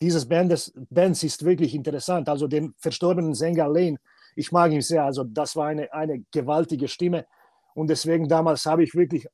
dieses 0.00 0.28
Bandes, 0.28 0.72
Bands 0.90 1.22
ist 1.22 1.44
wirklich 1.44 1.76
interessant. 1.76 2.28
Also 2.28 2.48
den 2.48 2.74
verstorbenen 2.76 3.34
Sänger 3.34 3.68
Lane 3.68 3.98
ich 4.36 4.52
mag 4.52 4.72
ihn 4.72 4.82
sehr. 4.82 5.04
Also 5.04 5.24
das 5.24 5.56
war 5.56 5.66
eine, 5.66 5.92
eine 5.92 6.24
gewaltige 6.32 6.88
Stimme. 6.88 7.26
Und 7.74 7.88
deswegen 7.88 8.28
damals 8.28 8.66
habe 8.66 8.84
ich 8.84 8.94
wirklich, 8.94 9.26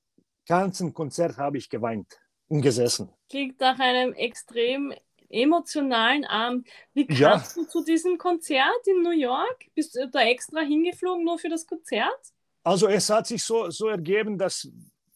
ganzen 0.47 0.95
Konzert 0.95 1.37
habe 1.37 1.59
ich 1.59 1.69
geweint 1.69 2.19
und 2.49 2.62
gesessen. 2.62 3.11
Klingt 3.28 3.61
nach 3.61 3.78
einem 3.78 4.12
extrem 4.14 4.93
emotionalen 5.28 6.25
Abend. 6.25 6.67
Wie 6.95 7.07
kamst 7.07 7.57
ja. 7.57 7.62
du 7.62 7.69
zu 7.69 7.85
diesem 7.85 8.17
Konzert 8.17 8.87
in 8.87 9.02
New 9.02 9.11
York? 9.11 9.67
Bist 9.75 9.95
du 9.95 10.09
da 10.09 10.21
extra 10.23 10.61
hingeflogen 10.61 11.25
nur 11.25 11.38
für 11.38 11.50
das 11.50 11.67
Konzert? 11.67 12.19
Also 12.64 12.88
es 12.88 13.09
hat 13.11 13.26
sich 13.26 13.43
so, 13.43 13.71
so 13.71 13.88
ergeben, 13.88 14.38
dass 14.38 14.69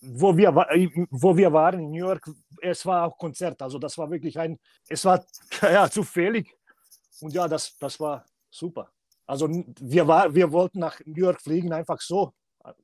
wo 0.03 0.37
wir, 0.37 0.53
wo 1.11 1.37
wir 1.37 1.53
waren 1.53 1.81
in 1.81 1.91
New 1.91 2.07
York, 2.07 2.29
es 2.61 2.85
war 2.85 3.07
auch 3.07 3.17
Konzert. 3.17 3.63
Also 3.63 3.79
das 3.79 3.97
war 3.97 4.11
wirklich 4.11 4.39
ein, 4.39 4.59
es 4.89 5.05
war 5.05 5.25
ja 5.63 5.89
zufällig. 5.89 6.53
Und 7.21 7.33
ja, 7.33 7.47
das, 7.47 7.77
das 7.79 7.99
war 8.01 8.27
super. 8.51 8.91
Also 9.33 9.49
wir, 9.81 10.07
war, 10.07 10.35
wir 10.35 10.53
wollten 10.53 10.81
nach 10.81 11.01
New 11.07 11.25
York 11.25 11.41
fliegen, 11.41 11.73
einfach 11.73 11.99
so, 12.03 12.35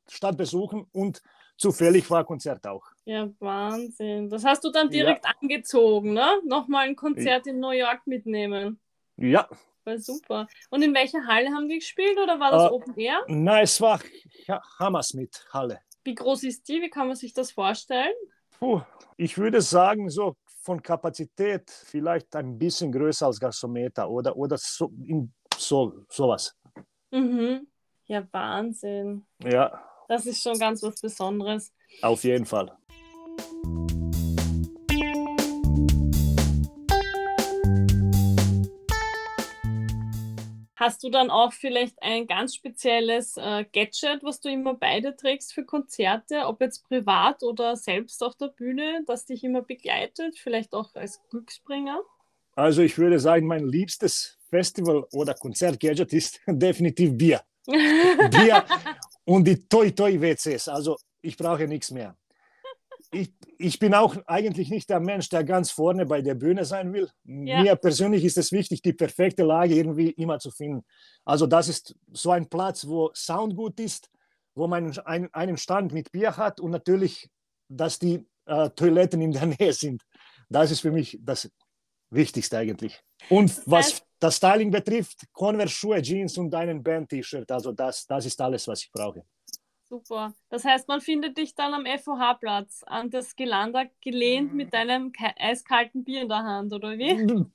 Stadt 0.08 0.38
besuchen 0.38 0.86
und 0.92 1.20
zufällig 1.58 2.10
war 2.10 2.24
Konzert 2.24 2.66
auch. 2.66 2.86
Ja, 3.04 3.28
Wahnsinn. 3.38 4.30
Das 4.30 4.46
hast 4.46 4.64
du 4.64 4.70
dann 4.70 4.88
direkt 4.88 5.26
ja. 5.26 5.32
angezogen, 5.42 6.14
ne? 6.14 6.40
Nochmal 6.46 6.88
ein 6.88 6.96
Konzert 6.96 7.46
in 7.46 7.60
New 7.60 7.72
York 7.72 8.06
mitnehmen. 8.06 8.80
Ja. 9.18 9.46
War 9.84 9.98
super. 9.98 10.48
Und 10.70 10.80
in 10.80 10.94
welcher 10.94 11.26
Halle 11.26 11.50
haben 11.50 11.68
die 11.68 11.80
gespielt 11.80 12.16
oder 12.16 12.40
war 12.40 12.50
das 12.50 12.70
uh, 12.70 12.76
Open 12.76 12.96
Air? 12.96 13.22
Nein, 13.28 13.64
es 13.64 13.78
war 13.82 14.00
ja, 14.46 14.58
Hammersmith 14.78 15.44
Halle. 15.52 15.80
Wie 16.02 16.14
groß 16.14 16.44
ist 16.44 16.66
die? 16.66 16.80
Wie 16.80 16.88
kann 16.88 17.08
man 17.08 17.16
sich 17.16 17.34
das 17.34 17.52
vorstellen? 17.52 18.14
Puh, 18.58 18.80
ich 19.18 19.36
würde 19.36 19.60
sagen, 19.60 20.08
so 20.08 20.34
von 20.62 20.82
Kapazität 20.82 21.70
vielleicht 21.70 22.34
ein 22.36 22.58
bisschen 22.58 22.90
größer 22.90 23.26
als 23.26 23.38
Gasometer 23.38 24.08
oder, 24.08 24.34
oder 24.34 24.56
so 24.58 24.90
in 25.04 25.30
so, 25.58 26.04
sowas. 26.08 26.56
Mhm. 27.10 27.66
Ja, 28.06 28.26
Wahnsinn. 28.32 29.26
Ja. 29.42 29.84
Das 30.08 30.24
ist 30.24 30.42
schon 30.42 30.58
ganz 30.58 30.82
was 30.82 31.00
Besonderes. 31.00 31.72
Auf 32.02 32.24
jeden 32.24 32.46
Fall. 32.46 32.76
Hast 40.78 41.02
du 41.02 41.10
dann 41.10 41.28
auch 41.28 41.52
vielleicht 41.52 42.00
ein 42.02 42.28
ganz 42.28 42.54
spezielles 42.54 43.36
äh, 43.36 43.64
Gadget, 43.72 44.22
was 44.22 44.40
du 44.40 44.48
immer 44.48 44.74
beide 44.74 45.16
trägst 45.16 45.52
für 45.52 45.64
Konzerte, 45.64 46.46
ob 46.46 46.60
jetzt 46.60 46.86
privat 46.86 47.42
oder 47.42 47.74
selbst 47.74 48.22
auf 48.22 48.36
der 48.36 48.46
Bühne, 48.46 49.02
das 49.04 49.26
dich 49.26 49.42
immer 49.42 49.62
begleitet, 49.62 50.38
vielleicht 50.38 50.74
auch 50.74 50.94
als 50.94 51.20
Glücksbringer? 51.30 52.00
Also 52.58 52.82
ich 52.82 52.98
würde 52.98 53.20
sagen, 53.20 53.46
mein 53.46 53.68
liebstes 53.68 54.36
Festival 54.50 55.06
oder 55.12 55.32
Konzert-Gadget 55.34 56.12
ist 56.12 56.40
definitiv 56.48 57.16
Bier. 57.16 57.40
Bier 57.64 58.64
und 59.24 59.44
die 59.44 59.68
Toi 59.68 59.92
Toi 59.92 60.20
WCs. 60.20 60.66
Also 60.66 60.96
ich 61.22 61.36
brauche 61.36 61.68
nichts 61.68 61.92
mehr. 61.92 62.16
Ich, 63.12 63.32
ich 63.58 63.78
bin 63.78 63.94
auch 63.94 64.16
eigentlich 64.26 64.70
nicht 64.70 64.90
der 64.90 64.98
Mensch, 64.98 65.28
der 65.28 65.44
ganz 65.44 65.70
vorne 65.70 66.04
bei 66.04 66.20
der 66.20 66.34
Bühne 66.34 66.64
sein 66.64 66.92
will. 66.92 67.08
Ja. 67.24 67.62
Mir 67.62 67.76
persönlich 67.76 68.24
ist 68.24 68.38
es 68.38 68.50
wichtig, 68.50 68.82
die 68.82 68.92
perfekte 68.92 69.44
Lage 69.44 69.76
irgendwie 69.76 70.10
immer 70.10 70.40
zu 70.40 70.50
finden. 70.50 70.84
Also 71.24 71.46
das 71.46 71.68
ist 71.68 71.94
so 72.12 72.32
ein 72.32 72.48
Platz, 72.48 72.88
wo 72.88 73.12
Sound 73.14 73.54
gut 73.54 73.78
ist, 73.78 74.10
wo 74.56 74.66
man 74.66 74.98
einen, 75.04 75.32
einen 75.32 75.56
Stand 75.58 75.92
mit 75.92 76.10
Bier 76.10 76.36
hat 76.36 76.58
und 76.58 76.72
natürlich, 76.72 77.30
dass 77.68 78.00
die 78.00 78.26
äh, 78.46 78.68
Toiletten 78.70 79.20
in 79.22 79.30
der 79.30 79.46
Nähe 79.60 79.72
sind. 79.72 80.02
Das 80.50 80.72
ist 80.72 80.80
für 80.80 80.90
mich 80.90 81.20
das 81.22 81.48
Wichtigste 82.10 82.58
eigentlich. 82.58 83.00
Und 83.28 83.60
was 83.66 84.02
das 84.18 84.36
Styling 84.36 84.70
betrifft, 84.70 85.26
Converse-Schuhe, 85.32 86.02
Jeans 86.02 86.36
und 86.38 86.54
einen 86.54 86.82
Band-T-Shirt. 86.82 87.50
Also 87.50 87.72
das, 87.72 88.06
das 88.06 88.26
ist 88.26 88.40
alles, 88.40 88.66
was 88.66 88.82
ich 88.82 88.90
brauche. 88.90 89.24
Super. 89.88 90.34
Das 90.50 90.64
heißt, 90.64 90.86
man 90.86 91.00
findet 91.00 91.38
dich 91.38 91.54
dann 91.54 91.72
am 91.72 91.86
FOH-Platz 91.86 92.82
an 92.86 93.10
das 93.10 93.34
Geländer 93.34 93.86
gelehnt 94.02 94.52
mit 94.52 94.74
deinem 94.74 95.12
eiskalten 95.38 96.04
Bier 96.04 96.22
in 96.22 96.28
der 96.28 96.42
Hand, 96.42 96.72
oder 96.74 96.98
wie? 96.98 97.46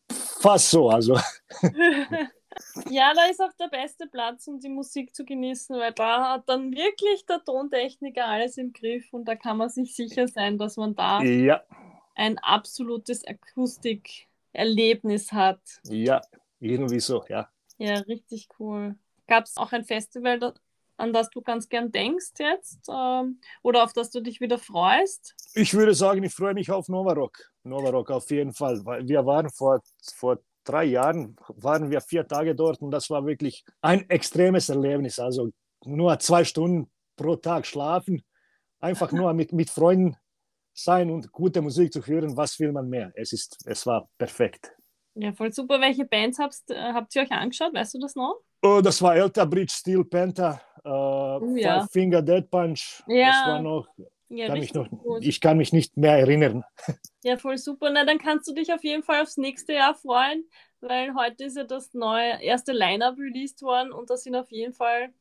Fast 0.42 0.72
so, 0.72 0.90
also. 0.90 1.14
ja, 2.90 3.14
da 3.14 3.26
ist 3.30 3.40
auch 3.40 3.54
der 3.60 3.68
beste 3.68 4.08
Platz, 4.08 4.48
um 4.48 4.60
die 4.60 4.70
Musik 4.70 5.14
zu 5.16 5.26
genießen, 5.26 5.78
weil 5.78 5.94
da 5.94 6.34
hat 6.34 6.50
dann 6.50 6.72
wirklich 6.72 7.24
der 7.28 7.44
Tontechniker 7.44 8.26
alles 8.26 8.58
im 8.58 8.74
Griff 8.74 9.14
und 9.14 9.26
da 9.26 9.36
kann 9.36 9.58
man 9.58 9.70
sich 9.70 9.96
sicher 9.96 10.28
sein, 10.28 10.58
dass 10.58 10.76
man 10.76 10.96
da 10.96 11.22
ja. 11.22 11.62
ein 12.16 12.40
absolutes 12.40 13.24
Akustikerlebnis 14.54 15.32
hat. 15.32 15.60
Ja, 15.84 16.22
irgendwie 16.60 17.00
so, 17.00 17.24
ja. 17.30 17.50
Ja, 17.78 17.96
richtig 18.00 18.48
cool. 18.60 18.96
Gab 19.28 19.46
es 19.46 19.58
auch 19.58 19.72
ein 19.72 19.84
Festival, 19.84 20.54
an 20.98 21.14
das 21.14 21.30
du 21.30 21.42
ganz 21.42 21.70
gern 21.70 21.92
denkst 21.92 22.34
jetzt 22.38 22.88
ähm, 22.90 23.40
oder 23.64 23.84
auf 23.84 23.94
das 23.94 24.12
du 24.12 24.22
dich 24.22 24.42
wieder 24.42 24.60
freust? 24.60 25.36
Ich 25.56 25.74
würde 25.74 25.96
sagen, 25.96 26.24
ich 26.24 26.34
freue 26.34 26.54
mich 26.54 26.72
auf 26.72 26.88
Novarock. 26.88 27.52
Novarock 27.64 28.12
auf 28.12 28.30
jeden 28.30 28.54
Fall. 28.54 28.86
Weil 28.86 29.08
wir 29.08 29.26
waren 29.26 29.50
vor, 29.50 29.82
vor 30.16 30.40
drei 30.64 30.86
Jahren, 30.86 31.36
waren 31.48 31.90
wir 31.90 32.02
vier 32.02 32.28
Tage 32.28 32.56
dort 32.56 32.82
und 32.82 32.92
das 32.92 33.10
war 33.10 33.26
wirklich 33.26 33.66
ein 33.82 34.10
extremes 34.10 34.70
Erlebnis. 34.70 35.20
Also 35.20 35.50
nur 35.84 36.18
zwei 36.20 36.44
Stunden 36.44 36.90
pro 37.16 37.36
Tag 37.36 37.66
schlafen, 37.66 38.24
einfach 38.80 39.12
nur 39.12 39.34
mit, 39.34 39.52
mit 39.52 39.70
Freunden 39.70 40.16
sein 40.74 41.10
und 41.12 41.32
gute 41.32 41.62
Musik 41.62 41.94
zu 41.94 42.06
hören. 42.06 42.36
Was 42.36 42.60
will 42.60 42.72
man 42.72 42.90
mehr? 42.90 43.12
Es, 43.16 43.34
ist, 43.34 43.58
es 43.66 43.86
war 43.86 44.10
perfekt. 44.18 44.76
Ja, 45.16 45.32
voll 45.32 45.54
super. 45.54 45.80
Welche 45.80 46.06
Bands 46.06 46.40
habt, 46.40 46.58
äh, 46.70 46.94
habt 46.94 47.16
ihr 47.16 47.22
euch 47.22 47.32
angeschaut? 47.32 47.74
Weißt 47.74 47.94
du 47.94 48.00
das 48.00 48.16
noch? 48.16 48.42
Oh, 48.62 48.82
das 48.82 49.02
war 49.02 49.16
Elta 49.16 49.46
Bridge, 49.46 49.74
Steel 49.76 50.04
Panther, 50.06 50.60
äh, 50.84 50.90
uh, 50.90 51.56
ja. 51.56 51.86
Finger 51.92 52.22
Dead 52.22 52.50
Punch. 52.50 53.04
Ja. 53.08 53.28
Das 53.28 53.48
war 53.48 53.62
noch. 53.62 53.88
Ja, 54.30 54.48
kann 54.48 54.60
mich 54.60 54.74
noch 54.74 54.88
ich 55.20 55.42
kann 55.42 55.58
mich 55.58 55.74
nicht 55.74 55.96
mehr 55.96 56.18
erinnern. 56.18 56.64
Ja, 57.24 57.38
voll 57.38 57.58
super. 57.58 57.92
Na, 57.92 58.04
dann 58.04 58.18
kannst 58.18 58.48
du 58.50 58.54
dich 58.54 58.74
auf 58.74 58.84
jeden 58.84 59.04
Fall 59.04 59.22
aufs 59.22 59.38
nächste 59.38 59.74
Jahr 59.74 59.94
freuen, 59.94 60.44
weil 60.82 61.14
heute 61.14 61.46
ist 61.46 61.56
ja 61.56 61.64
das 61.64 61.94
neue 61.94 62.42
erste 62.42 62.74
Line-Up 62.74 63.18
released 63.18 63.62
worden 63.62 63.92
und 63.92 64.10
da 64.10 64.18
sind 64.18 64.36
auf 64.36 64.52
jeden 64.52 64.74
Fall. 64.74 65.14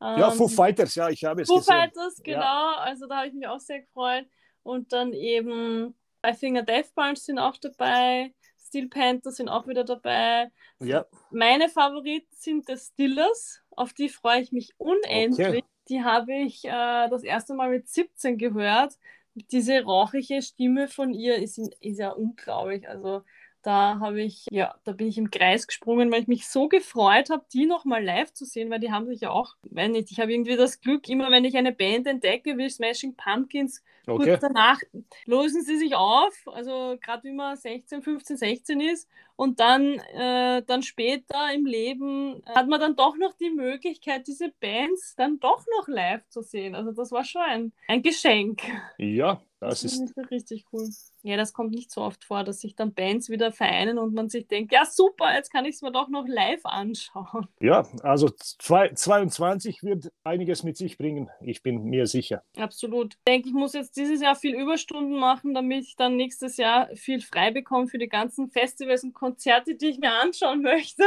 Ähm, 0.00 0.18
ja, 0.18 0.30
Foo 0.30 0.48
Fighters, 0.48 0.94
ja, 0.94 1.10
ich 1.10 1.24
habe 1.24 1.42
es 1.42 1.48
Foo 1.48 1.56
gesehen. 1.56 1.74
Foo 1.74 1.80
Fighters, 1.80 2.22
genau. 2.22 2.40
Ja. 2.40 2.76
Also 2.78 3.06
da 3.06 3.18
habe 3.18 3.26
ich 3.26 3.34
mich 3.34 3.46
auch 3.46 3.60
sehr 3.60 3.80
gefreut. 3.80 4.24
Und 4.62 4.92
dann 4.92 5.12
eben 5.12 5.94
Five 6.24 6.38
Finger 6.38 6.62
Death 6.62 6.94
Punch 6.94 7.18
sind 7.18 7.38
auch 7.38 7.56
dabei. 7.56 8.32
Steel 8.58 8.88
Panther 8.88 9.32
sind 9.32 9.48
auch 9.48 9.66
wieder 9.66 9.84
dabei. 9.84 10.50
Ja. 10.78 11.06
Meine 11.30 11.68
Favoriten 11.68 12.28
sind 12.30 12.66
The 12.66 12.76
Stillers, 12.76 13.62
auf 13.70 13.92
die 13.92 14.08
freue 14.08 14.40
ich 14.40 14.52
mich 14.52 14.74
unendlich. 14.78 15.48
Okay. 15.48 15.64
Die 15.88 16.02
habe 16.02 16.34
ich 16.34 16.64
äh, 16.64 17.08
das 17.08 17.24
erste 17.24 17.54
Mal 17.54 17.70
mit 17.70 17.88
17 17.88 18.38
gehört. 18.38 18.96
Diese 19.34 19.82
rauchige 19.82 20.40
Stimme 20.40 20.86
von 20.86 21.12
ihr 21.12 21.36
ist, 21.36 21.58
ist 21.58 21.98
ja 21.98 22.10
unglaublich. 22.10 22.88
Also 22.88 23.22
da 23.62 23.98
habe 24.00 24.22
ich, 24.22 24.46
ja, 24.50 24.74
da 24.84 24.92
bin 24.92 25.08
ich 25.08 25.18
im 25.18 25.30
Kreis 25.30 25.66
gesprungen, 25.66 26.10
weil 26.10 26.22
ich 26.22 26.28
mich 26.28 26.48
so 26.48 26.68
gefreut 26.68 27.30
habe, 27.30 27.44
die 27.52 27.66
nochmal 27.66 28.02
live 28.02 28.32
zu 28.32 28.44
sehen, 28.44 28.70
weil 28.70 28.80
die 28.80 28.90
haben 28.90 29.06
sich 29.06 29.20
ja 29.20 29.30
auch, 29.30 29.56
wenn 29.62 29.92
nicht, 29.92 30.10
ich 30.10 30.20
habe 30.20 30.32
irgendwie 30.32 30.56
das 30.56 30.80
Glück, 30.80 31.08
immer 31.08 31.30
wenn 31.30 31.44
ich 31.44 31.56
eine 31.56 31.72
Band 31.72 32.06
entdecke, 32.06 32.56
wie 32.56 32.70
Smashing 32.70 33.16
Pumpkins, 33.16 33.82
okay. 34.06 34.30
kurz 34.30 34.40
danach 34.40 34.80
lösen 35.26 35.62
sie 35.62 35.76
sich 35.76 35.94
auf, 35.94 36.34
also 36.46 36.96
gerade 37.00 37.24
wie 37.24 37.32
man 37.32 37.56
16, 37.56 38.02
15, 38.02 38.36
16 38.36 38.80
ist 38.80 39.08
und 39.40 39.58
dann, 39.58 39.98
äh, 40.12 40.62
dann 40.66 40.82
später 40.82 41.50
im 41.54 41.64
Leben 41.64 42.42
hat 42.44 42.68
man 42.68 42.78
dann 42.78 42.94
doch 42.94 43.16
noch 43.16 43.32
die 43.32 43.48
Möglichkeit, 43.48 44.26
diese 44.26 44.52
Bands 44.60 45.14
dann 45.16 45.40
doch 45.40 45.64
noch 45.78 45.88
live 45.88 46.28
zu 46.28 46.42
sehen. 46.42 46.74
Also 46.74 46.92
das 46.92 47.10
war 47.10 47.24
schon 47.24 47.40
ein, 47.40 47.72
ein 47.88 48.02
Geschenk. 48.02 48.60
Ja, 48.98 49.40
das, 49.60 49.82
das 49.82 49.92
ist 49.92 50.16
richtig 50.30 50.64
cool. 50.72 50.88
Ja, 51.22 51.36
das 51.36 51.52
kommt 51.52 51.72
nicht 51.72 51.90
so 51.90 52.00
oft 52.00 52.24
vor, 52.24 52.44
dass 52.44 52.60
sich 52.60 52.76
dann 52.76 52.94
Bands 52.94 53.28
wieder 53.28 53.52
vereinen 53.52 53.98
und 53.98 54.14
man 54.14 54.30
sich 54.30 54.48
denkt, 54.48 54.72
ja 54.72 54.86
super, 54.86 55.34
jetzt 55.34 55.52
kann 55.52 55.66
ich 55.66 55.74
es 55.74 55.82
mir 55.82 55.92
doch 55.92 56.08
noch 56.08 56.26
live 56.26 56.64
anschauen. 56.64 57.46
Ja, 57.60 57.86
also 58.02 58.30
22 58.30 59.82
wird 59.82 60.10
einiges 60.24 60.62
mit 60.62 60.78
sich 60.78 60.96
bringen, 60.96 61.28
ich 61.42 61.62
bin 61.62 61.84
mir 61.84 62.06
sicher. 62.06 62.42
Absolut. 62.56 63.16
Ich 63.16 63.24
denke, 63.24 63.48
ich 63.48 63.54
muss 63.54 63.74
jetzt 63.74 63.98
dieses 63.98 64.22
Jahr 64.22 64.34
viel 64.34 64.54
Überstunden 64.54 65.18
machen, 65.18 65.52
damit 65.52 65.84
ich 65.84 65.96
dann 65.96 66.16
nächstes 66.16 66.56
Jahr 66.56 66.88
viel 66.96 67.20
frei 67.20 67.50
bekomme 67.50 67.86
für 67.86 67.98
die 67.98 68.08
ganzen 68.08 68.48
Festivals 68.48 69.04
und 69.04 69.12
Konzerte, 69.12 69.29
die 69.36 69.88
ich 69.88 69.98
mir 69.98 70.12
anschauen 70.12 70.62
möchte. 70.62 71.04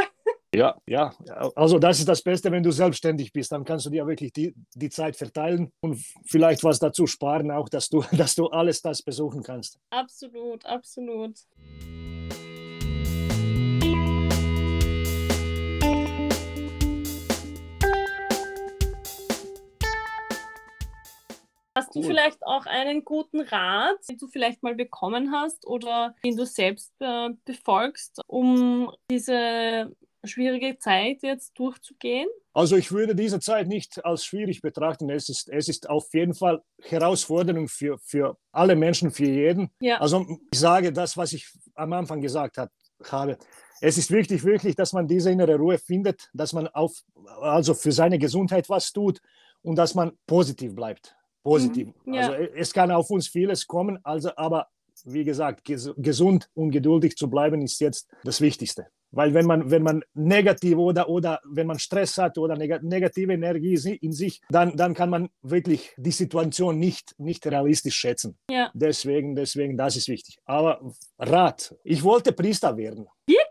Ja, 0.54 0.76
ja. 0.86 1.12
Also 1.56 1.78
das 1.78 1.98
ist 1.98 2.08
das 2.08 2.22
Beste, 2.22 2.50
wenn 2.52 2.62
du 2.62 2.70
selbstständig 2.70 3.32
bist. 3.32 3.50
Dann 3.50 3.64
kannst 3.64 3.86
du 3.86 3.90
dir 3.90 4.06
wirklich 4.06 4.32
die, 4.32 4.54
die 4.74 4.88
Zeit 4.88 5.16
verteilen 5.16 5.72
und 5.80 6.00
vielleicht 6.26 6.62
was 6.62 6.78
dazu 6.78 7.06
sparen, 7.06 7.50
auch 7.50 7.68
dass 7.68 7.88
du, 7.88 8.02
dass 8.12 8.34
du 8.34 8.46
alles 8.46 8.80
das 8.80 9.02
besuchen 9.02 9.42
kannst. 9.42 9.78
Absolut, 9.90 10.64
absolut. 10.64 11.40
Hast 21.76 21.94
cool. 21.94 22.02
du 22.02 22.08
vielleicht 22.08 22.46
auch 22.46 22.66
einen 22.66 23.04
guten 23.04 23.40
Rat, 23.40 23.96
den 24.08 24.16
du 24.16 24.28
vielleicht 24.28 24.62
mal 24.62 24.74
bekommen 24.74 25.32
hast 25.32 25.66
oder 25.66 26.14
den 26.24 26.36
du 26.36 26.46
selbst 26.46 26.92
äh, 27.00 27.30
befolgst, 27.44 28.20
um 28.28 28.92
diese 29.10 29.90
schwierige 30.22 30.78
Zeit 30.78 31.22
jetzt 31.22 31.58
durchzugehen? 31.58 32.28
Also 32.52 32.76
ich 32.76 32.92
würde 32.92 33.14
diese 33.14 33.40
Zeit 33.40 33.66
nicht 33.66 34.04
als 34.04 34.24
schwierig 34.24 34.62
betrachten. 34.62 35.10
Es 35.10 35.28
ist, 35.28 35.48
es 35.48 35.68
ist 35.68 35.90
auf 35.90 36.12
jeden 36.14 36.34
Fall 36.34 36.62
Herausforderung 36.82 37.68
für, 37.68 37.98
für 37.98 38.36
alle 38.52 38.76
Menschen, 38.76 39.10
für 39.10 39.26
jeden. 39.26 39.70
Ja. 39.80 40.00
Also 40.00 40.24
ich 40.52 40.58
sage 40.58 40.92
das, 40.92 41.16
was 41.16 41.32
ich 41.32 41.48
am 41.74 41.92
Anfang 41.92 42.20
gesagt 42.20 42.58
hat, 42.58 42.70
habe. 43.10 43.36
Es 43.80 43.98
ist 43.98 44.10
wichtig, 44.12 44.44
wirklich, 44.44 44.76
dass 44.76 44.92
man 44.92 45.08
diese 45.08 45.30
innere 45.30 45.56
Ruhe 45.56 45.78
findet, 45.78 46.30
dass 46.32 46.52
man 46.52 46.68
auf, 46.68 46.92
also 47.40 47.74
für 47.74 47.92
seine 47.92 48.18
Gesundheit 48.18 48.68
was 48.68 48.92
tut 48.92 49.20
und 49.62 49.76
dass 49.76 49.94
man 49.94 50.12
positiv 50.26 50.74
bleibt. 50.74 51.16
Positiv. 51.44 51.88
Mhm. 52.04 52.14
Ja. 52.14 52.28
Also 52.30 52.34
es 52.56 52.72
kann 52.72 52.90
auf 52.90 53.10
uns 53.10 53.28
vieles 53.28 53.66
kommen, 53.66 53.98
also, 54.02 54.30
aber 54.36 54.66
wie 55.04 55.24
gesagt, 55.24 55.62
gesund 55.64 56.48
und 56.54 56.70
geduldig 56.70 57.16
zu 57.16 57.28
bleiben 57.28 57.62
ist 57.62 57.80
jetzt 57.80 58.08
das 58.24 58.40
Wichtigste. 58.40 58.86
Weil 59.10 59.32
wenn 59.32 59.46
man, 59.46 59.70
wenn 59.70 59.82
man 59.82 60.02
negativ 60.14 60.76
oder, 60.76 61.08
oder 61.08 61.40
wenn 61.44 61.68
man 61.68 61.78
Stress 61.78 62.18
hat 62.18 62.36
oder 62.36 62.56
negative 62.56 63.32
Energie 63.32 63.74
in 64.00 64.12
sich, 64.12 64.40
dann, 64.48 64.76
dann 64.76 64.94
kann 64.94 65.10
man 65.10 65.28
wirklich 65.42 65.94
die 65.96 66.10
Situation 66.10 66.78
nicht, 66.78 67.14
nicht 67.18 67.46
realistisch 67.46 67.94
schätzen. 67.94 68.36
Ja. 68.50 68.70
Deswegen, 68.74 69.36
deswegen, 69.36 69.76
das 69.76 69.96
ist 69.96 70.08
wichtig. 70.08 70.38
Aber 70.46 70.80
Rat, 71.18 71.76
ich 71.84 72.02
wollte 72.02 72.32
Priester 72.32 72.76
werden. 72.76 73.06
Wirklich? 73.26 73.43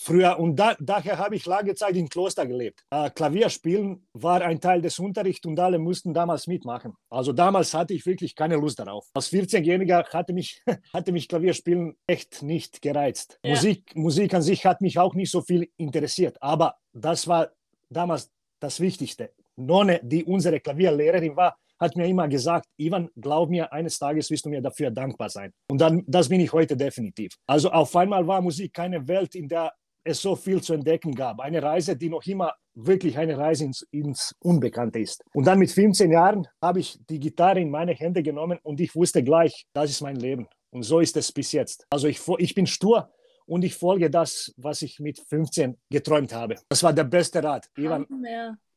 Früher 0.00 0.38
und 0.38 0.56
da, 0.56 0.76
daher 0.80 1.18
habe 1.18 1.36
ich 1.36 1.46
lange 1.46 1.74
Zeit 1.74 1.96
im 1.96 2.08
Kloster 2.08 2.46
gelebt. 2.46 2.82
Äh, 2.90 3.10
Klavierspielen 3.10 4.06
war 4.12 4.42
ein 4.42 4.60
Teil 4.60 4.82
des 4.82 4.98
Unterrichts 4.98 5.46
und 5.46 5.58
alle 5.58 5.78
mussten 5.78 6.14
damals 6.14 6.46
mitmachen. 6.46 6.94
Also 7.08 7.32
damals 7.32 7.74
hatte 7.74 7.94
ich 7.94 8.04
wirklich 8.06 8.34
keine 8.34 8.56
Lust 8.56 8.78
darauf. 8.78 9.08
Als 9.14 9.32
14-Jähriger 9.32 10.08
hatte 10.12 10.32
mich, 10.32 10.62
hatte 10.92 11.12
mich 11.12 11.28
Klavierspielen 11.28 11.96
echt 12.06 12.42
nicht 12.42 12.82
gereizt. 12.82 13.38
Ja. 13.42 13.50
Musik, 13.50 13.94
Musik 13.96 14.34
an 14.34 14.42
sich 14.42 14.66
hat 14.66 14.80
mich 14.80 14.98
auch 14.98 15.14
nicht 15.14 15.30
so 15.30 15.40
viel 15.40 15.70
interessiert, 15.76 16.36
aber 16.42 16.76
das 16.92 17.26
war 17.26 17.50
damals 17.88 18.30
das 18.60 18.80
Wichtigste. 18.80 19.32
Nonne, 19.56 20.00
die 20.02 20.24
unsere 20.24 20.60
Klavierlehrerin 20.60 21.36
war, 21.36 21.58
hat 21.80 21.96
mir 21.96 22.06
immer 22.06 22.28
gesagt, 22.28 22.66
Ivan, 22.76 23.08
glaub 23.16 23.50
mir, 23.50 23.72
eines 23.72 23.98
Tages 23.98 24.30
wirst 24.30 24.44
du 24.44 24.50
mir 24.50 24.60
dafür 24.60 24.90
dankbar 24.90 25.30
sein. 25.30 25.52
Und 25.70 25.80
dann, 25.80 26.04
das 26.06 26.28
bin 26.28 26.40
ich 26.40 26.52
heute 26.52 26.76
definitiv. 26.76 27.32
Also 27.46 27.70
auf 27.70 27.94
einmal 27.96 28.26
war 28.26 28.42
Musik 28.42 28.74
keine 28.74 29.06
Welt, 29.08 29.34
in 29.34 29.48
der 29.48 29.72
es 30.04 30.22
so 30.22 30.36
viel 30.36 30.62
zu 30.62 30.74
entdecken 30.74 31.14
gab. 31.14 31.40
Eine 31.40 31.62
Reise, 31.62 31.96
die 31.96 32.08
noch 32.08 32.24
immer 32.26 32.54
wirklich 32.74 33.18
eine 33.18 33.36
Reise 33.36 33.64
ins, 33.64 33.86
ins 33.90 34.34
Unbekannte 34.40 34.98
ist. 34.98 35.22
Und 35.34 35.46
dann 35.46 35.58
mit 35.58 35.70
15 35.70 36.10
Jahren 36.10 36.46
habe 36.62 36.80
ich 36.80 36.98
die 37.08 37.20
Gitarre 37.20 37.60
in 37.60 37.70
meine 37.70 37.92
Hände 37.92 38.22
genommen 38.22 38.58
und 38.62 38.80
ich 38.80 38.94
wusste 38.94 39.22
gleich, 39.22 39.66
das 39.74 39.90
ist 39.90 40.00
mein 40.00 40.16
Leben. 40.16 40.48
Und 40.70 40.84
so 40.84 41.00
ist 41.00 41.16
es 41.16 41.32
bis 41.32 41.52
jetzt. 41.52 41.86
Also 41.90 42.08
ich, 42.08 42.20
ich 42.38 42.54
bin 42.54 42.66
stur 42.66 43.10
und 43.46 43.64
ich 43.64 43.74
folge 43.74 44.10
das, 44.10 44.54
was 44.56 44.82
ich 44.82 45.00
mit 45.00 45.18
15 45.18 45.76
geträumt 45.90 46.32
habe. 46.32 46.54
Das 46.68 46.82
war 46.82 46.92
der 46.92 47.04
beste 47.04 47.42
Rat. 47.42 47.68
Ivan, 47.76 48.06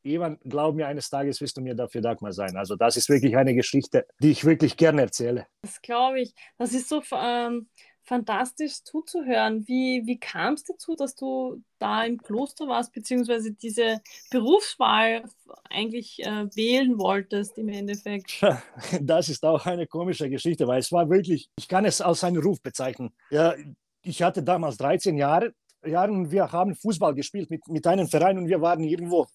Ivan, 0.04 0.38
glaub 0.44 0.76
mir, 0.76 0.88
eines 0.88 1.10
Tages 1.10 1.40
wirst 1.42 1.58
du 1.58 1.62
mir 1.62 1.76
dafür 1.76 2.02
dankbar 2.02 2.34
sein. 2.34 2.56
Also 2.58 2.76
das 2.76 2.98
ist 2.98 3.10
wirklich 3.10 3.38
eine 3.38 3.56
Geschichte, 3.56 4.06
die 4.20 4.32
ich 4.32 4.46
wirklich 4.46 4.78
gerne 4.78 5.02
erzähle. 5.02 5.48
Das 5.62 5.82
glaube 5.82 6.22
ich. 6.22 6.34
Das 6.58 6.74
ist 6.74 6.90
so 6.90 7.02
ähm, 7.14 7.68
fantastisch 8.04 8.84
zuzuhören. 8.84 9.68
Wie, 9.68 10.04
wie 10.06 10.20
kam 10.20 10.54
es 10.54 10.64
dazu, 10.64 10.96
dass 10.96 11.16
du 11.16 11.64
da 11.80 12.04
im 12.04 12.18
Kloster 12.18 12.68
warst, 12.68 12.94
beziehungsweise 12.94 13.54
diese 13.54 14.02
Berufswahl 14.30 15.24
eigentlich 15.70 16.20
äh, 16.20 16.48
wählen 16.56 17.00
wolltest 17.00 17.58
im 17.58 17.70
Endeffekt? 17.70 18.42
Das 19.02 19.30
ist 19.30 19.46
auch 19.46 19.66
eine 19.66 19.88
komische 19.88 20.30
Geschichte, 20.30 20.68
weil 20.68 20.80
es 20.80 20.92
war 20.92 21.10
wirklich, 21.10 21.50
ich 21.58 21.68
kann 21.68 21.86
es 21.86 22.02
als 22.02 22.24
einen 22.24 22.42
Ruf 22.42 22.62
bezeichnen. 22.62 23.14
Ja, 23.30 23.56
ich 24.02 24.22
hatte 24.22 24.44
damals 24.44 24.78
13 24.78 25.18
Jahre, 25.18 25.54
Jahre 25.86 26.12
und 26.12 26.32
wir 26.32 26.52
haben 26.52 26.76
Fußball 26.76 27.14
gespielt 27.16 27.50
mit, 27.50 27.68
mit 27.68 27.88
einem 27.88 28.08
Verein 28.08 28.38
und 28.38 28.48
wir 28.48 28.62
waren 28.62 28.84
irgendwo 28.84 29.28